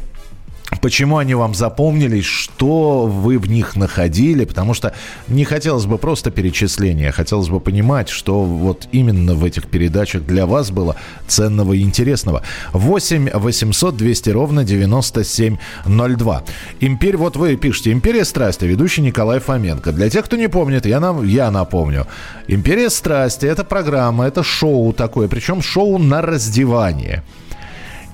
[0.81, 4.93] Почему они вам запомнились, что вы в них находили, потому что
[5.27, 10.45] не хотелось бы просто перечисления, хотелось бы понимать, что вот именно в этих передачах для
[10.45, 10.95] вас было
[11.27, 12.43] ценного и интересного.
[12.73, 16.43] 8 800 200 ровно 9702.
[16.79, 19.91] Империя, вот вы пишете, «Империя страсти», ведущий Николай Фоменко.
[19.91, 22.07] Для тех, кто не помнит, я, нам, я напомню.
[22.47, 27.23] «Империя страсти»— это программа, это шоу такое, причем шоу на раздевание.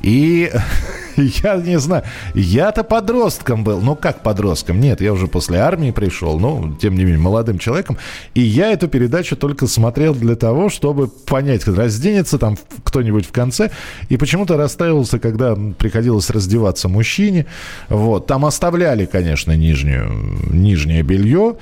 [0.01, 0.51] И
[1.43, 3.81] я не знаю, я-то подростком был.
[3.81, 4.79] Ну, как подростком?
[4.79, 7.97] Нет, я уже после армии пришел, ну, тем не менее, молодым человеком.
[8.33, 13.71] И я эту передачу только смотрел для того, чтобы понять, разденется там кто-нибудь в конце.
[14.09, 17.45] И почему-то расстраивался, когда приходилось раздеваться мужчине.
[17.89, 18.27] Вот.
[18.27, 20.11] Там оставляли, конечно, нижнюю,
[20.51, 21.55] нижнее белье.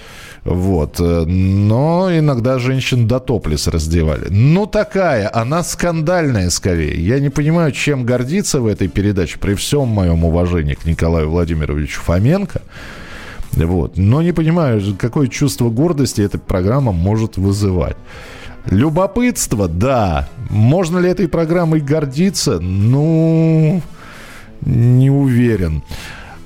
[0.43, 0.99] Вот.
[0.99, 4.27] Но иногда женщин до топлес раздевали.
[4.29, 6.95] Ну, такая, она скандальная скорее.
[7.05, 11.99] Я не понимаю, чем гордиться в этой передаче, при всем моем уважении к Николаю Владимировичу
[11.99, 12.61] Фоменко.
[13.51, 13.97] Вот.
[13.97, 17.97] Но не понимаю, какое чувство гордости эта программа может вызывать.
[18.71, 20.29] Любопытство, да.
[20.49, 22.61] Можно ли этой программой гордиться?
[22.61, 23.81] Ну,
[24.61, 25.83] не уверен.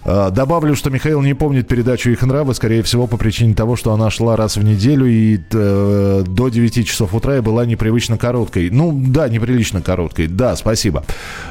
[0.09, 3.91] А, Добавлю, что Михаил не помнит передачу «Их нравы», скорее всего, по причине того, что
[3.91, 8.69] она шла раз в неделю и э, до 9 часов утра и была непривычно короткой.
[8.69, 10.27] Ну, да, неприлично короткой.
[10.27, 11.03] Да, спасибо.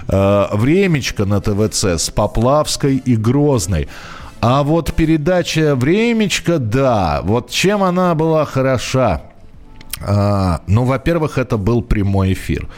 [0.08, 3.88] Э, «Времечко» на ТВЦ с Поплавской и Грозной.
[4.40, 7.20] А вот передача «Времечко», да.
[7.24, 9.20] Вот чем она была хороша?
[10.00, 12.68] А, ну, во-первых, это был прямой эфир.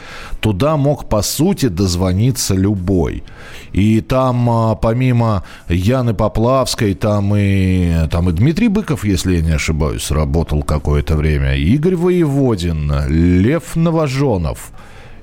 [0.41, 3.25] Туда мог, по сути, дозвониться любой.
[3.73, 9.53] И там, а, помимо Яны Поплавской, там и, там и Дмитрий Быков, если я не
[9.53, 11.57] ошибаюсь, работал какое-то время.
[11.57, 14.71] Игорь Воеводин, Лев Новоженов.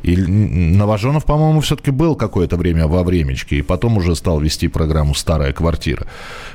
[0.05, 5.15] И Новоженов, по-моему, все-таки был какое-то время во времечке, и потом уже стал вести программу
[5.15, 6.05] «Старая квартира».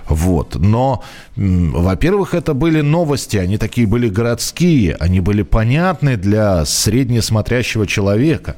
[0.08, 0.54] Вот.
[0.54, 1.02] Но,
[1.36, 8.54] во-первых, это были новости, они такие были городские, они были понятны для среднесмотрящего человека.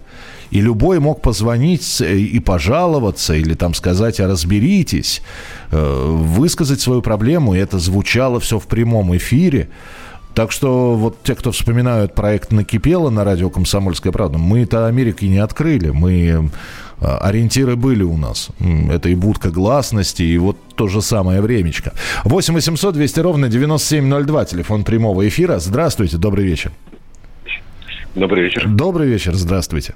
[0.51, 5.23] И любой мог позвонить э, и пожаловаться, или там сказать, а разберитесь,
[5.71, 9.71] э, высказать свою проблему, и это звучало все в прямом эфире.
[10.35, 15.39] Так что вот те, кто вспоминают проект «Накипело» на радио «Комсомольская правда», мы-то Америки не
[15.39, 16.51] открыли, мы
[17.01, 18.49] э, ориентиры были у нас.
[18.91, 21.93] Это и будка гласности, и вот то же самое времечко.
[22.25, 25.59] 8 800 200 ровно 9702, телефон прямого эфира.
[25.59, 26.73] Здравствуйте, добрый вечер.
[28.15, 28.67] Добрый вечер.
[28.69, 29.95] Добрый вечер, здравствуйте.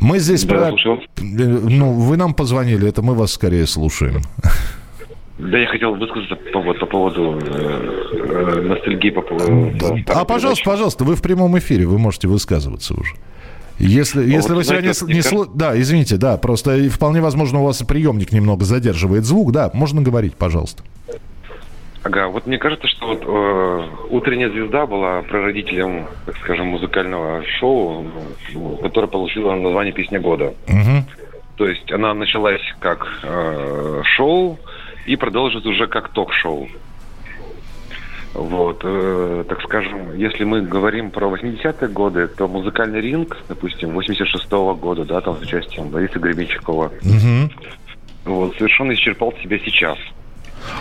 [0.00, 0.70] Мы здесь Да, про...
[0.70, 4.22] Э, Ну, вы нам позвонили, это мы вас скорее слушаем.
[5.40, 9.72] Да, я хотел высказаться по, вот, по поводу э, э, ностальгии по поводу...
[10.08, 13.14] А, пожалуйста, пожалуйста, вы в прямом эфире, вы можете высказываться уже.
[13.78, 17.60] Если, если вот вы знаете, сегодня не кажется- слу- Да, извините, да, просто вполне возможно
[17.60, 19.52] у вас приемник немного задерживает звук.
[19.52, 20.82] Да, можно говорить, пожалуйста.
[22.02, 28.06] Ага, вот мне кажется, что вот э, «Утренняя звезда» была прародителем, так скажем, музыкального шоу,
[28.54, 30.52] ну, которое получило название «Песня года».
[31.56, 34.58] То есть она началась как э, шоу
[35.06, 36.68] и продолжит уже как ток-шоу.
[38.32, 44.74] Вот, э, так скажем, если мы говорим про 80-е годы, то музыкальный ринг, допустим, 86-го
[44.76, 46.92] года, да, там с участием Бориса Гребенщикова,
[48.24, 49.98] вот, совершенно исчерпал себя сейчас.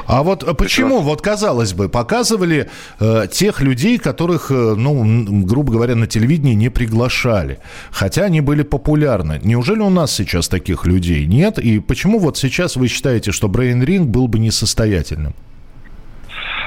[0.07, 5.95] А вот почему, вот казалось бы, показывали э, тех людей, которых, э, ну, грубо говоря,
[5.95, 7.59] на телевидении не приглашали,
[7.91, 9.39] хотя они были популярны.
[9.43, 11.59] Неужели у нас сейчас таких людей нет?
[11.59, 15.33] И почему вот сейчас вы считаете, что Brain Ring был бы несостоятельным?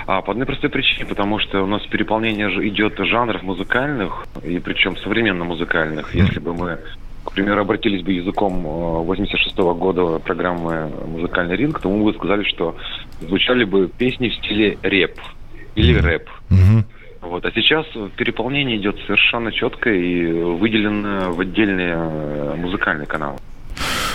[0.07, 4.59] А, по одной простой причине, потому что у нас переполнение же идет жанров музыкальных, и
[4.59, 6.14] причем современно музыкальных.
[6.14, 6.79] Если бы мы,
[7.24, 12.42] к примеру, обратились бы языком 86 -го года программы «Музыкальный ринг», то мы бы сказали,
[12.44, 12.76] что
[13.20, 15.18] звучали бы песни в стиле рэп
[15.74, 16.28] или рэп.
[17.20, 17.44] Вот.
[17.44, 23.38] А сейчас переполнение идет совершенно четко и выделено в отдельные э, музыкальные каналы.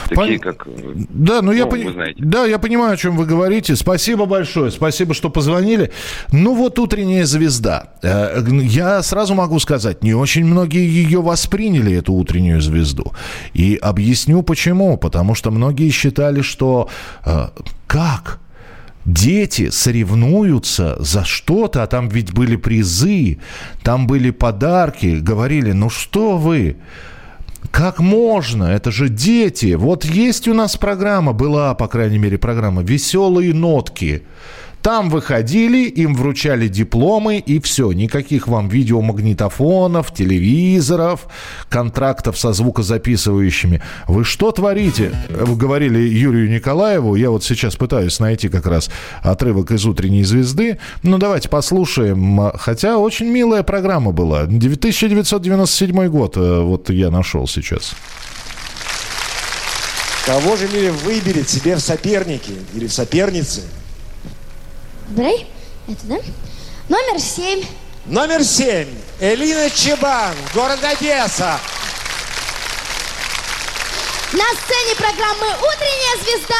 [0.07, 0.55] Такие, Пон...
[0.55, 0.67] как...
[1.09, 2.19] Да, ну, я, ну, вы знаете.
[2.23, 3.75] да, я понимаю, о чем вы говорите.
[3.75, 4.71] Спасибо большое.
[4.71, 5.91] Спасибо, что позвонили.
[6.31, 7.93] Ну, вот утренняя звезда.
[8.01, 13.13] Э, Я сразу могу сказать, не очень многие ее восприняли, эту утреннюю звезду.
[13.53, 14.97] И объясню почему.
[14.97, 16.89] Потому что многие считали, что
[17.25, 17.47] э,
[17.87, 18.39] как?
[19.05, 23.39] Дети соревнуются за что-то, а там ведь были призы,
[23.81, 25.19] там были подарки.
[25.21, 26.75] Говорили, ну что вы,
[27.77, 28.63] как можно?
[28.63, 29.75] Это же дети.
[29.75, 34.23] Вот есть у нас программа, была, по крайней мере, программа «Веселые нотки».
[34.87, 37.91] Там выходили, им вручали дипломы, и все.
[37.91, 41.27] Никаких вам видеомагнитофонов, телевизоров,
[41.67, 43.81] контрактов со звукозаписывающими.
[44.07, 45.11] Вы что творите?
[45.27, 47.15] Вы говорили Юрию Николаеву.
[47.15, 48.89] Я вот сейчас пытаюсь найти как раз
[49.21, 50.79] отрывок из «Утренней звезды».
[51.03, 52.51] Ну, давайте послушаем.
[52.55, 54.43] Хотя очень милая программа была.
[54.43, 57.93] 1997 год э, вот я нашел сейчас.
[60.25, 63.63] Кого же ли выберет себе в соперники или в соперницы?
[65.07, 65.49] Брей,
[65.87, 66.17] это да?
[66.89, 67.63] Номер семь.
[68.05, 68.93] Номер семь.
[69.21, 71.59] Элина Чебан, город Одесса.
[74.33, 76.55] На сцене программы «Утренняя звезда»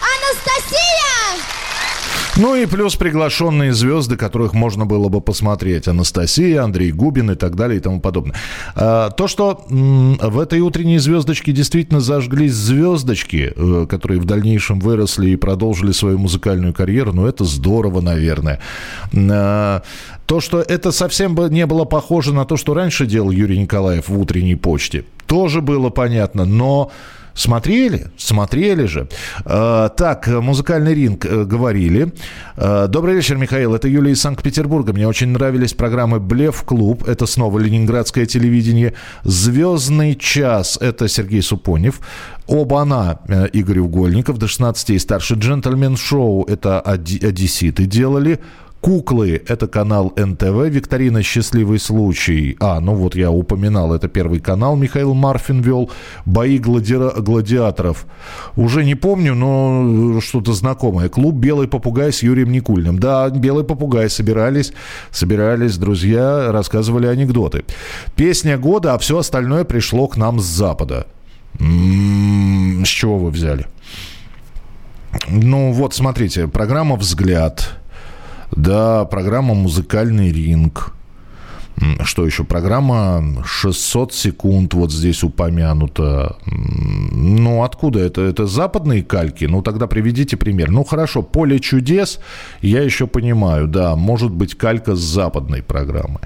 [0.00, 1.57] Анастасия!
[2.36, 5.88] Ну и плюс приглашенные звезды, которых можно было бы посмотреть.
[5.88, 8.36] Анастасия, Андрей Губин и так далее и тому подобное.
[8.76, 15.30] А, то, что в этой утренней звездочке действительно зажглись звездочки, э, которые в дальнейшем выросли
[15.30, 18.60] и продолжили свою музыкальную карьеру, ну это здорово, наверное.
[19.12, 19.82] А,
[20.26, 24.18] то, что это совсем не было похоже на то, что раньше делал Юрий Николаев в
[24.18, 26.92] утренней почте, тоже было понятно, но
[27.38, 28.08] Смотрели?
[28.16, 29.08] Смотрели же.
[29.44, 32.12] Э, так, музыкальный ринг э, говорили.
[32.56, 33.76] Э, добрый вечер, Михаил.
[33.76, 34.92] Это Юлия из Санкт-Петербурга.
[34.92, 37.06] Мне очень нравились программы «Блев клуб».
[37.06, 38.94] Это снова ленинградское телевидение.
[39.22, 40.78] «Звездный час».
[40.80, 42.00] Это Сергей Супонев.
[42.48, 43.20] Оба-на
[43.52, 44.38] Игорь Угольников.
[44.38, 46.44] До 16 и старше джентльмен шоу.
[46.44, 48.40] Это одесситы делали.
[48.80, 52.56] Куклы– это канал НТВ, викторина «Счастливый случай».
[52.60, 55.90] А, ну вот я упоминал, это первый канал Михаил Марфин вел.
[56.24, 56.94] Бои глади...
[57.20, 58.06] гладиаторов.
[58.54, 61.08] Уже не помню, но что-то знакомое.
[61.08, 63.00] Клуб «Белый попугай» с Юрием Никульным.
[63.00, 64.72] Да, «Белый попугай» собирались,
[65.10, 67.64] собирались друзья, рассказывали анекдоты.
[68.14, 71.08] Песня года, а все остальное пришло к нам с Запада.
[71.58, 73.66] М-м, с чего вы взяли?
[75.28, 77.78] Ну вот, смотрите, программа «Взгляд»,
[78.58, 80.92] да, программа «Музыкальный ринг».
[82.02, 82.42] Что еще?
[82.42, 86.36] Программа 600 секунд вот здесь упомянута.
[86.44, 88.22] Ну, откуда это?
[88.22, 89.44] Это западные кальки?
[89.44, 90.70] Ну, тогда приведите пример.
[90.70, 92.18] Ну, хорошо, «Поле чудес»
[92.62, 96.18] я еще понимаю, да, может быть калька с западной программы.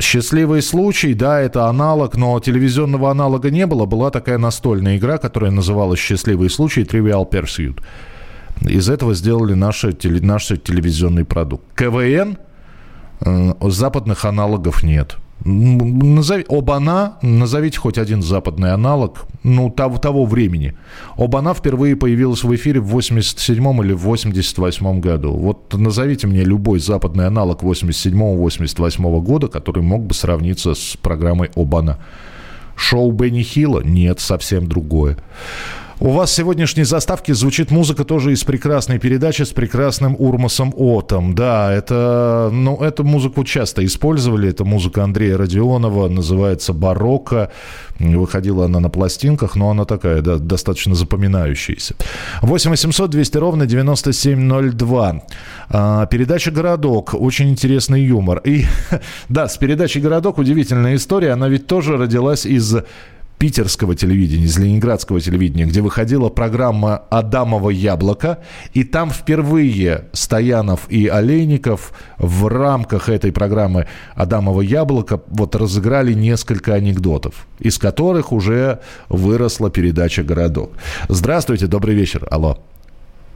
[0.00, 3.86] Счастливый случай, да, это аналог, но телевизионного аналога не было.
[3.86, 7.78] Была такая настольная игра, которая называлась «Счастливый случай» Trivial Pursuit.
[8.62, 11.64] Из этого сделали наш, наш телевизионный продукт.
[11.74, 12.38] КВН,
[13.20, 15.16] э, западных аналогов нет.
[15.44, 20.74] Назови, Обана, назовите хоть один западный аналог, ну, того, того времени.
[21.16, 25.32] Обана впервые появилась в эфире в 87 или в 88 году.
[25.32, 31.98] Вот назовите мне любой западный аналог 87-88 года, который мог бы сравниться с программой Обана.
[32.74, 33.80] Шоу Бенни Хилла?
[33.80, 35.18] Нет, совсем другое.
[36.00, 41.34] У вас в сегодняшней заставке звучит музыка тоже из прекрасной передачи с прекрасным Урмасом Отом.
[41.34, 44.48] Да, это, ну, эту музыку часто использовали.
[44.48, 47.50] Это музыка Андрея Родионова, называется «Барокко».
[47.98, 51.96] Выходила она на пластинках, но она такая, да, достаточно запоминающаяся.
[52.42, 55.22] 8 800 200 ровно 9702.
[55.68, 57.12] А, передача «Городок».
[57.12, 58.40] Очень интересный юмор.
[58.44, 58.66] И,
[59.28, 61.32] да, с передачей «Городок» удивительная история.
[61.32, 62.76] Она ведь тоже родилась из
[63.38, 68.38] питерского телевидения, из ленинградского телевидения, где выходила программа «Адамово яблоко»,
[68.74, 76.74] и там впервые Стоянов и Олейников в рамках этой программы «Адамово яблоко» вот разыграли несколько
[76.74, 80.72] анекдотов, из которых уже выросла передача «Городок».
[81.08, 82.58] Здравствуйте, добрый вечер, алло.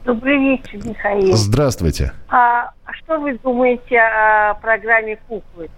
[0.05, 1.33] Добрый вечер, Михаил.
[1.33, 2.11] Здравствуйте.
[2.27, 5.69] А что вы думаете о программе «Куклы»?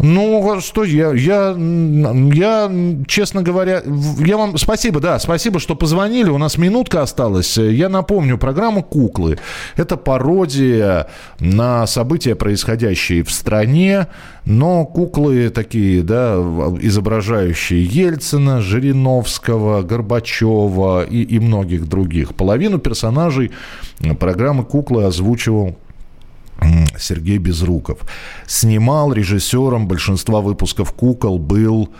[0.00, 2.72] Ну, что я, я, я,
[3.06, 3.82] честно говоря,
[4.18, 6.30] я вам спасибо, да, спасибо, что позвонили.
[6.30, 7.56] У нас минутка осталась.
[7.56, 9.38] Я напомню, программа «Куклы»–
[9.76, 11.08] это пародия
[11.40, 14.06] на события, происходящие в стране,
[14.44, 16.36] но куклы такие, да,
[16.80, 22.34] изображающие Ельцина, Жириновского, Горбачева и, и многих других.
[22.34, 23.50] Половину персонажей
[24.20, 25.76] программы «Куклы» озвучивал
[26.98, 28.00] Сергей Безруков.
[28.46, 31.90] Снимал режиссером большинства выпусков «Кукол» был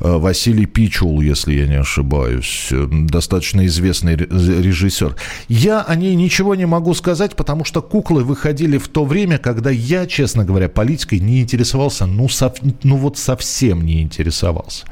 [0.00, 5.16] э, Василий Пичул, если я не ошибаюсь, э, достаточно известный режиссер.
[5.48, 9.70] Я о ней ничего не могу сказать, потому что куклы выходили в то время, когда
[9.70, 14.86] я, честно говоря, политикой не интересовался, ну, сов, ну вот совсем не интересовался.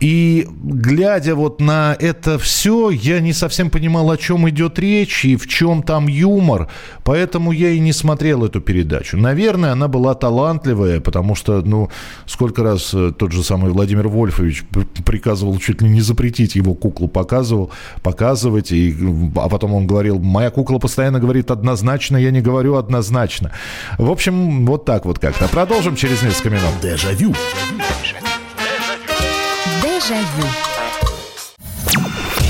[0.00, 5.36] И глядя вот на это все, я не совсем понимал, о чем идет речь и
[5.36, 6.68] в чем там юмор.
[7.04, 9.18] Поэтому я и не смотрел эту передачу.
[9.18, 11.90] Наверное, она была талантливая, потому что, ну,
[12.26, 14.64] сколько раз э, тот же самый Владимир Вольфович
[15.04, 17.70] приказывал чуть ли не запретить его куклу показывал,
[18.02, 18.72] показывать.
[18.72, 18.96] И,
[19.36, 23.50] а потом он говорил, моя кукла постоянно говорит однозначно, я не говорю однозначно.
[23.98, 25.46] В общем, вот так вот как-то.
[25.48, 26.80] Продолжим через несколько минут.
[26.82, 27.34] Дежавю.
[27.74, 28.29] Дежавю.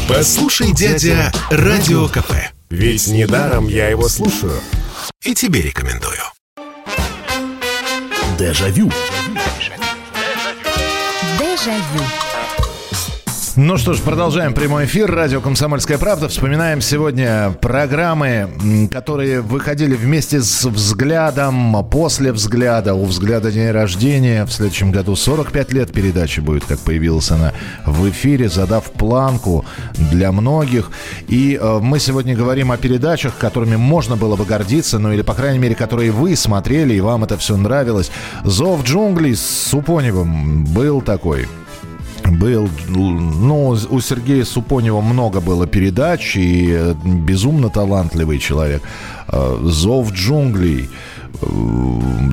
[0.09, 2.33] Послушай, дядя, Радио КП.
[2.71, 4.61] Ведь недаром я его слушаю.
[5.23, 6.21] И тебе рекомендую.
[8.39, 8.91] Дежавю.
[11.39, 12.30] Дежавю.
[13.57, 15.11] Ну что ж, продолжаем прямой эфир.
[15.11, 16.29] Радио «Комсомольская правда».
[16.29, 18.49] Вспоминаем сегодня программы,
[18.93, 24.45] которые выходили вместе с «Взглядом», после «Взгляда», у «Взгляда» день рождения.
[24.45, 27.53] В следующем году 45 лет передачи будет, как появилась она
[27.85, 29.65] в эфире, задав планку
[29.97, 30.93] для многих.
[31.27, 35.35] И э, мы сегодня говорим о передачах, которыми можно было бы гордиться, ну или, по
[35.35, 38.13] крайней мере, которые вы смотрели, и вам это все нравилось.
[38.45, 41.49] «Зов джунглей» с Супоневым был такой
[42.39, 48.83] был, ну, у Сергея Супонева много было передач, и э, безумно талантливый человек.
[49.29, 50.89] Э, «Зов джунглей»,
[51.41, 51.47] э,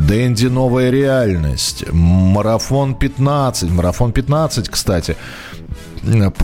[0.08, 0.48] Дэнди.
[0.48, 5.16] «Новая реальность», «Марафон 15», «Марафон 15», кстати,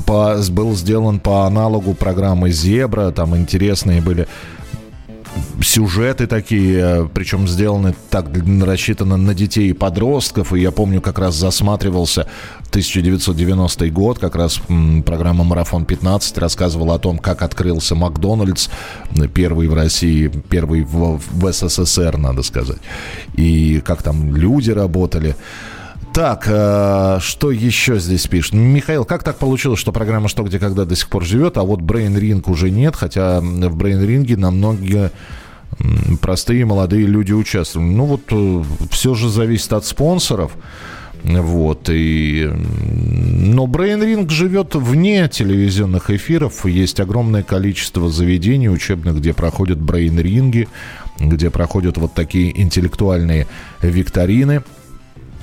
[0.06, 4.28] по, был сделан по аналогу программы «Зебра», там интересные были
[5.62, 8.28] сюжеты такие, э, причем сделаны так,
[8.62, 10.54] рассчитаны на детей и подростков.
[10.54, 12.28] И я помню, как раз засматривался
[12.70, 14.60] 1990 год, как раз
[15.06, 18.70] программа «Марафон 15» рассказывала о том, как открылся Макдональдс,
[19.34, 22.80] первый в России, первый в, в СССР, надо сказать.
[23.36, 25.36] И как там люди работали.
[26.14, 28.54] Так, э, что еще здесь пишет?
[28.54, 31.80] Михаил, как так получилось, что программа «Что, где, когда» до сих пор живет, а вот
[31.80, 35.12] Brain Ring уже нет, хотя в Brain Ring намного
[36.22, 37.90] простые молодые люди участвовали.
[37.90, 40.52] Ну вот э, все же зависит от спонсоров.
[41.24, 42.48] Вот, и...
[42.48, 46.64] Но Brain Ring живет вне телевизионных эфиров.
[46.68, 50.68] Есть огромное количество заведений учебных, где проходят Brain Ринги,
[51.18, 53.48] где проходят вот такие интеллектуальные
[53.82, 54.62] викторины–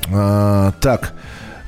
[0.09, 1.12] а, так,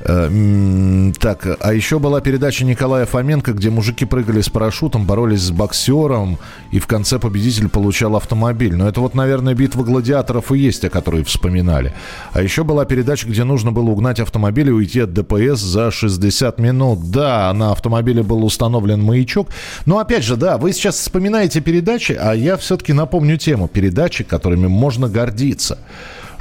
[0.00, 5.50] э, так, а еще была передача Николая Фоменко, где мужики прыгали с парашютом, боролись с
[5.50, 6.38] боксером,
[6.70, 8.74] и в конце победитель получал автомобиль.
[8.74, 11.94] Но это вот, наверное, битва гладиаторов и есть, о которой вспоминали.
[12.32, 16.58] А еще была передача, где нужно было угнать автомобиль и уйти от ДПС за 60
[16.58, 17.10] минут.
[17.10, 19.48] Да, на автомобиле был установлен маячок.
[19.86, 24.66] Но опять же, да, вы сейчас вспоминаете передачи, а я все-таки напомню тему передачи, которыми
[24.66, 25.78] можно гордиться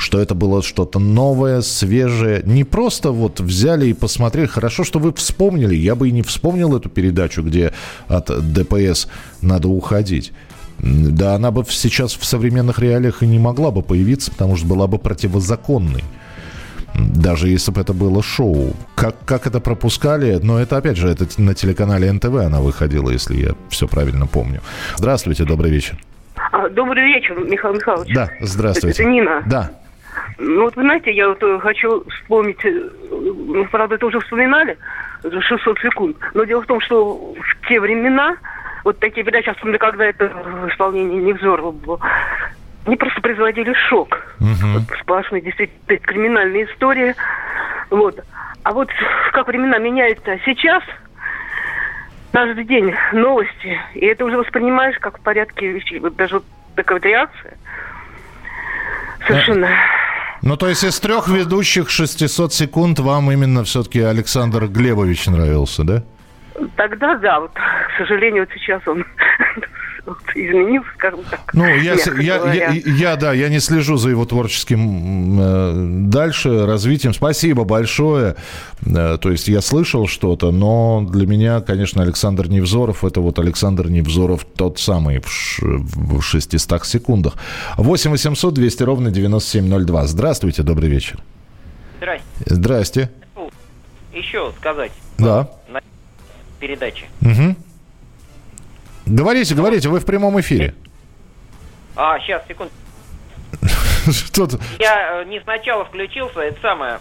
[0.01, 2.41] что это было что-то новое, свежее.
[2.43, 4.47] Не просто вот взяли и посмотрели.
[4.47, 5.75] Хорошо, что вы вспомнили.
[5.75, 7.71] Я бы и не вспомнил эту передачу, где
[8.07, 9.07] от ДПС
[9.41, 10.33] надо уходить.
[10.79, 14.87] Да, она бы сейчас в современных реалиях и не могла бы появиться, потому что была
[14.87, 16.03] бы противозаконной.
[16.95, 18.73] Даже если бы это было шоу.
[18.95, 20.39] Как, как это пропускали?
[20.41, 24.61] Но это, опять же, это на телеканале НТВ она выходила, если я все правильно помню.
[24.97, 25.99] Здравствуйте, добрый вечер.
[26.51, 28.13] А, добрый вечер, Михаил Михайлович.
[28.15, 29.03] Да, здравствуйте.
[29.03, 29.43] Это Нина.
[29.45, 29.71] Да.
[30.43, 34.75] Ну вот вы знаете, я вот э, хочу вспомнить, э, ну, правда, это уже вспоминали,
[35.21, 38.37] 600 секунд, но дело в том, что в те времена,
[38.83, 41.99] вот такие передачи, особенно когда это в исполнении Невзорова было,
[42.87, 44.19] они просто производили шок.
[44.39, 44.73] Угу.
[44.73, 47.15] Вот сплошные действительно криминальные истории.
[47.91, 48.19] Вот.
[48.63, 48.89] А вот
[49.33, 50.81] как времена меняются сейчас,
[52.31, 55.99] каждый день новости, и это уже воспринимаешь как в порядке вещей.
[55.99, 57.57] Вот даже вот такая вот реакция.
[59.27, 59.69] Совершенно.
[60.41, 66.03] Ну, то есть из трех ведущих 600 секунд вам именно все-таки Александр Глебович нравился, да?
[66.75, 69.05] Тогда да, вот, к сожалению, вот сейчас он
[70.35, 71.53] изменился, скажем так.
[71.53, 75.73] Ну, я, я, я, я, да, я не слежу за его творческим э,
[76.07, 77.13] дальше развитием.
[77.13, 78.35] Спасибо большое.
[78.85, 83.89] Э, то есть я слышал что-то, но для меня, конечно, Александр Невзоров, это вот Александр
[83.89, 87.35] Невзоров тот самый в, ш, в 600 секундах.
[87.77, 90.07] 8 800 200 ровно 9702.
[90.07, 91.19] Здравствуйте, добрый вечер.
[91.97, 92.25] Здрасте.
[92.45, 93.09] Здрасте.
[94.13, 94.91] Еще сказать.
[95.17, 95.49] Да.
[95.69, 95.81] На
[96.59, 97.05] передаче.
[97.21, 97.55] Угу.
[99.11, 100.73] Говорите, говорите, вы в прямом эфире.
[101.95, 102.71] А, сейчас, секунду.
[104.09, 104.57] Что-то...
[104.79, 106.99] Я э, не сначала включился, это самое,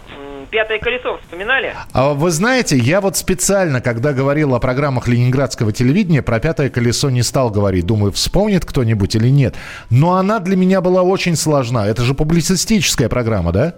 [0.49, 1.73] пятое колесо вспоминали?
[1.93, 7.09] А вы знаете, я вот специально, когда говорил о программах ленинградского телевидения, про пятое колесо
[7.09, 7.85] не стал говорить.
[7.85, 9.55] Думаю, вспомнит кто-нибудь или нет.
[9.89, 11.87] Но она для меня была очень сложна.
[11.87, 13.75] Это же публицистическая программа, да?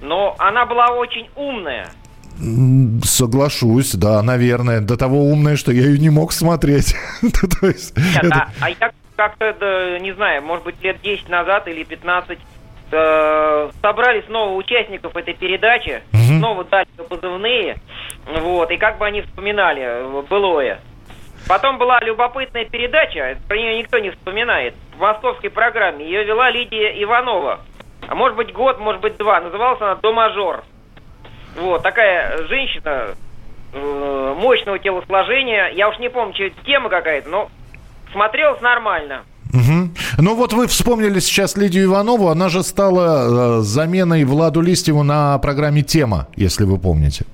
[0.00, 1.88] Но она была очень умная.
[3.04, 4.80] Соглашусь, да, наверное.
[4.80, 6.94] До того умная, что я ее не мог смотреть.
[7.62, 8.34] Есть, Нет, это...
[8.34, 12.38] а, а я как-то, да, не знаю, может быть, лет 10 назад или 15
[12.90, 16.38] э, собрали снова участников этой передачи, угу.
[16.38, 17.76] снова дали позывные,
[18.26, 20.80] вот, и как бы они вспоминали э, былое.
[21.48, 26.04] Потом была любопытная передача, про нее никто не вспоминает, в московской программе.
[26.04, 27.60] Ее вела Лидия Иванова.
[28.08, 29.40] А может быть год, может быть два.
[29.40, 30.64] Называлась она «До мажор».
[31.56, 33.08] Вот, такая женщина
[33.72, 35.68] э, мощного телосложения.
[35.68, 37.50] Я уж не помню, что тема какая-то, но
[38.12, 39.22] смотрелось нормально.
[39.52, 39.90] Угу.
[40.18, 45.38] Ну вот вы вспомнили сейчас Лидию Иванову, она же стала э, заменой Владу Листьеву на
[45.38, 47.26] программе «Тема», если вы помните.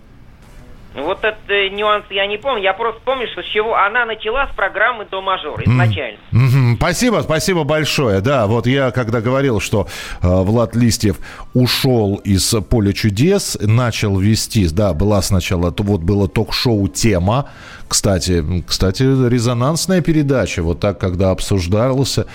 [0.95, 2.63] Вот этот э, нюанс я не помню.
[2.63, 6.19] Я просто помню, что с чего она начала с программы до мажор изначально.
[6.33, 6.58] Mm-hmm.
[6.79, 8.21] Спасибо, спасибо большое.
[8.21, 9.89] Да, вот я когда говорил, что
[10.23, 11.17] э, Влад Листьев
[11.53, 17.47] ушел из поля чудес, начал вести, да, была сначала, вот было ток-шоу «Тема»,
[17.89, 22.27] кстати, кстати, резонансная передача, вот так, когда обсуждался,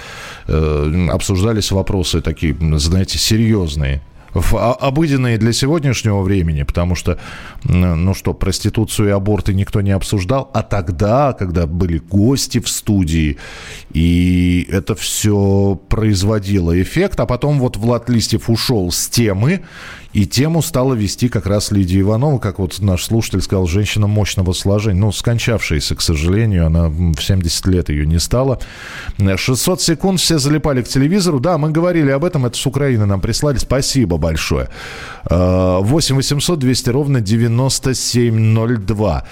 [0.47, 4.01] э, обсуждались вопросы такие, знаете, серьезные
[4.34, 7.19] в обыденные для сегодняшнего времени, потому что,
[7.63, 13.38] ну что, проституцию и аборты никто не обсуждал, а тогда, когда были гости в студии,
[13.93, 19.61] и это все производило эффект, а потом вот Влад Листьев ушел с темы,
[20.14, 24.53] и тему стала вести как раз Лидия Иванова, как вот наш слушатель сказал, женщина мощного
[24.53, 24.99] сложения.
[24.99, 28.59] Ну, скончавшаяся, к сожалению, она в 70 лет ее не стала.
[29.18, 31.39] 600 секунд все залипали к телевизору.
[31.39, 33.57] Да, мы говорили об этом, это с Украины нам прислали.
[33.57, 34.70] Спасибо большое.
[35.30, 39.26] 8 800 200 ровно 9702.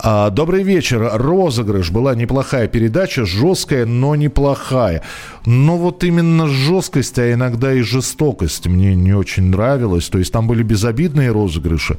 [0.00, 1.10] А, добрый вечер.
[1.14, 1.90] Розыгрыш.
[1.90, 5.02] Была неплохая передача, жесткая, но неплохая.
[5.44, 10.08] Но вот именно жесткость, а иногда и жестокость мне не очень нравилась.
[10.08, 11.98] То есть там были безобидные розыгрыши.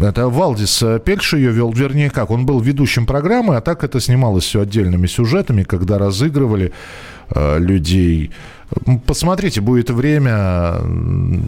[0.00, 4.44] Это Валдис Пельш ее вел, вернее как, он был ведущим программы, а так это снималось
[4.44, 6.72] все отдельными сюжетами, когда разыгрывали
[7.30, 8.30] э, людей.
[9.06, 10.76] Посмотрите, будет время,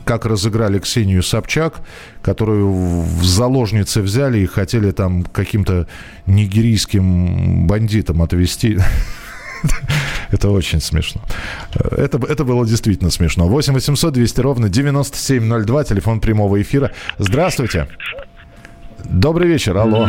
[0.04, 1.80] как разыграли Ксению Собчак,
[2.20, 5.86] которую в заложницы взяли и хотели там каким-то
[6.26, 8.78] нигерийским бандитам отвезти.
[10.30, 11.20] Это очень смешно.
[11.74, 13.46] Это, это было действительно смешно.
[13.46, 16.90] 8 800 200 ровно 9702, телефон прямого эфира.
[17.18, 17.86] Здравствуйте.
[19.04, 20.08] Добрый вечер, алло.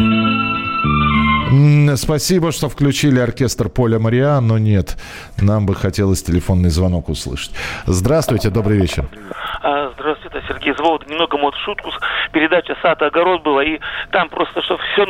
[1.95, 4.97] Спасибо, что включили оркестр Поля Мариа, но нет,
[5.41, 7.51] нам бы хотелось телефонный звонок услышать.
[7.85, 9.05] Здравствуйте, добрый вечер.
[9.61, 11.07] А, здравствуйте, Сергей Зволд.
[11.07, 11.91] Немного вот шутку.
[12.31, 13.79] Передача «Сад и огород» была, и
[14.11, 15.05] там просто, что все,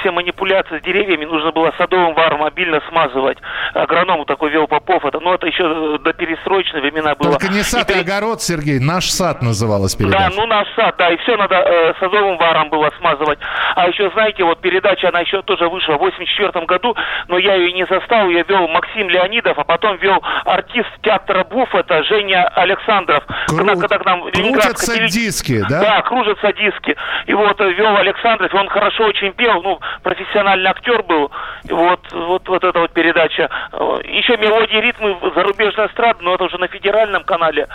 [0.00, 3.38] все манипуляции с деревьями нужно было садовым варом обильно смазывать.
[3.74, 5.04] Агроному такой вел Попов.
[5.04, 7.32] Это, ну, это еще до перестроечной времена было.
[7.32, 10.30] Только не сад и, и огород, Сергей, наш сад называлась передача.
[10.30, 13.38] Да, ну наш сад, да, и все надо э, садовым варом было смазывать.
[13.74, 16.94] А еще, знаете, вот передача, она еще тоже вышла в 84 году,
[17.28, 21.74] но я ее не застал, ее вел Максим Леонидов, а потом вел артист театра БУФ,
[21.74, 23.24] это Женя Александров.
[23.46, 23.58] Крут.
[23.58, 25.08] Когда, когда к нам кружатся теле...
[25.08, 25.80] диски, да?
[25.80, 26.96] Да, кружатся диски.
[27.26, 31.30] И вот э, вел Александров, он хорошо очень пел, ну, профессиональный актер был.
[31.64, 33.48] И вот, вот, вот эта вот передача.
[33.72, 37.68] Э, Еще мелодии, ритмы зарубежной эстрады, но это уже на федеральном канале.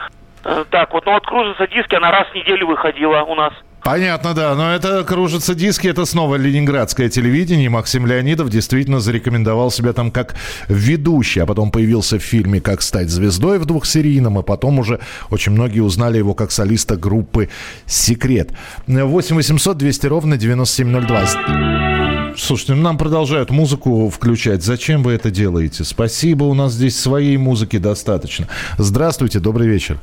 [0.46, 3.54] Э, так вот, ну вот кружатся диски, она раз в неделю выходила у нас.
[3.84, 4.56] Понятно, да.
[4.56, 7.70] Но это кружатся диски, это снова ленинградское телевидение.
[7.70, 10.36] Максим Леонидов действительно зарекомендовал себя там как
[10.70, 15.52] ведущий, а потом появился в фильме «Как стать звездой» в двухсерийном, и потом уже очень
[15.52, 17.50] многие узнали его как солиста группы
[17.86, 18.52] «Секрет».
[18.88, 22.34] 8 800 200 ровно 9702.
[22.38, 24.64] Слушайте, ну нам продолжают музыку включать.
[24.64, 25.84] Зачем вы это делаете?
[25.84, 28.48] Спасибо, у нас здесь своей музыки достаточно.
[28.78, 30.00] Здравствуйте, добрый вечер.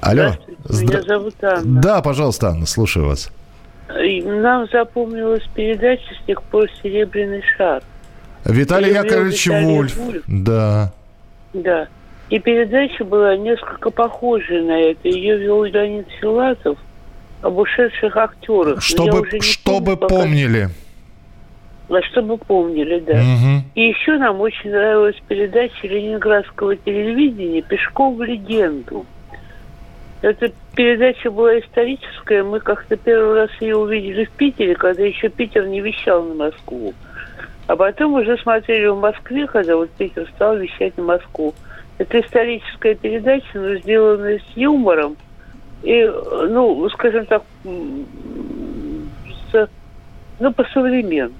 [0.00, 0.36] Алло.
[0.64, 0.98] Здра...
[0.98, 1.80] меня зовут Анна.
[1.80, 3.30] Да, пожалуйста, Анна, слушаю вас.
[3.88, 7.82] Нам запомнилась передача с тех пор «Серебряный шар».
[8.44, 9.96] Виталий Люблю Яковлевич Виталия Вольф.
[9.96, 10.22] Вульф.
[10.26, 10.92] Да.
[11.54, 11.88] Да.
[12.30, 15.08] И передача была несколько похожая на это.
[15.08, 16.78] Ее вел Леонид Филатов
[17.40, 18.82] об ушедших актерах.
[18.82, 20.68] Чтобы, чтобы помню, помнили.
[21.88, 23.14] А чтобы помнили, да.
[23.14, 23.64] Мгм.
[23.74, 29.06] И еще нам очень нравилась передача ленинградского телевидения «Пешком в легенду».
[30.20, 32.42] Эта передача была историческая.
[32.42, 36.92] Мы как-то первый раз ее увидели в Питере, когда еще Питер не вещал на Москву.
[37.68, 41.54] А потом уже смотрели в Москве, когда вот Питер стал вещать на Москву.
[41.98, 45.16] Это историческая передача, но сделанная с юмором.
[45.82, 47.42] И, ну, скажем так,
[49.52, 49.68] с,
[50.40, 51.34] ну, по-современному,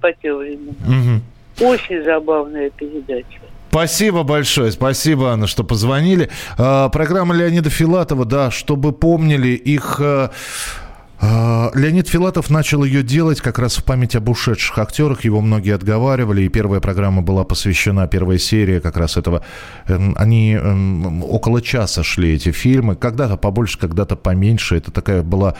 [0.00, 0.76] по тем временам.
[0.86, 1.22] Мгм.
[1.60, 3.40] Очень забавная передача.
[3.74, 6.30] Спасибо большое, спасибо, Анна, что позвонили.
[6.56, 10.00] А, программа Леонида Филатова, да, чтобы помнили их...
[11.26, 15.24] а, Леонид Филатов начал ее делать как раз в память об ушедших актерах.
[15.24, 19.42] Его многие отговаривали, и первая программа была посвящена, первая серия как раз этого.
[19.86, 22.94] Эм, Они эм, около часа шли, эти фильмы.
[22.94, 24.76] Когда-то побольше, когда-то поменьше.
[24.76, 25.54] Это такая была...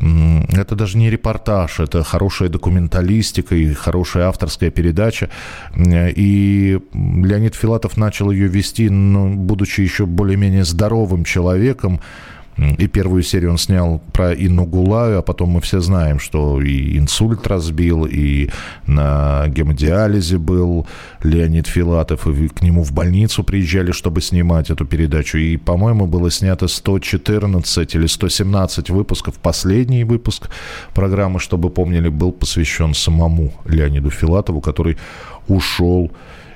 [0.00, 5.28] Это даже не репортаж, это хорошая документалистика и хорошая авторская передача.
[5.74, 12.00] Э, И Леонид Филатов начал ее вести, ну, будучи еще более-менее здоровым человеком.
[12.78, 16.98] И первую серию он снял про Инну Гулаю, а потом мы все знаем, что и
[16.98, 18.50] инсульт разбил, и
[18.86, 20.86] на гемодиализе был
[21.22, 25.38] Леонид Филатов, и к нему в больницу приезжали, чтобы снимать эту передачу.
[25.38, 29.38] И, по-моему, было снято 114 или 117 выпусков.
[29.38, 30.50] Последний выпуск
[30.94, 34.98] программы, чтобы помнили, был посвящен самому Леониду Филатову, который
[35.48, 36.10] ушел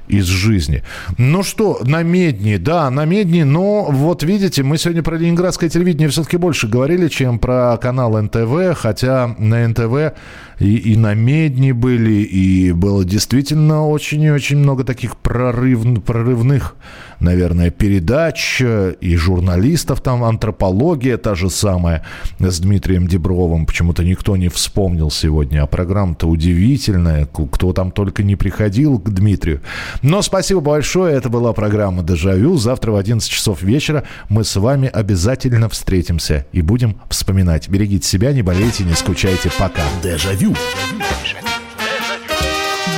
[0.09, 0.83] из жизни.
[1.19, 6.09] Ну что, на Медни, да, на Медни, но вот видите, мы сегодня про ленинградское телевидение
[6.09, 10.15] все-таки больше говорили, чем про канал НТВ, хотя на НТВ
[10.59, 16.77] и, и на Медни были, и было действительно очень и очень много таких прорыв, прорывных,
[17.21, 22.05] наверное, передач, и журналистов там, антропология та же самая
[22.39, 28.37] с Дмитрием Дебровым, почему-то никто не вспомнил сегодня, а программа-то удивительная, кто там только не
[28.37, 29.61] приходил к Дмитрию.
[30.03, 32.57] Но спасибо большое, это была программа «Дежавю».
[32.57, 37.69] Завтра в 11 часов вечера мы с вами обязательно встретимся и будем вспоминать.
[37.69, 39.51] Берегите себя, не болейте, не скучайте.
[39.59, 39.83] Пока.
[40.03, 40.54] Дежавю.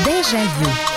[0.05, 0.96] Дежавю.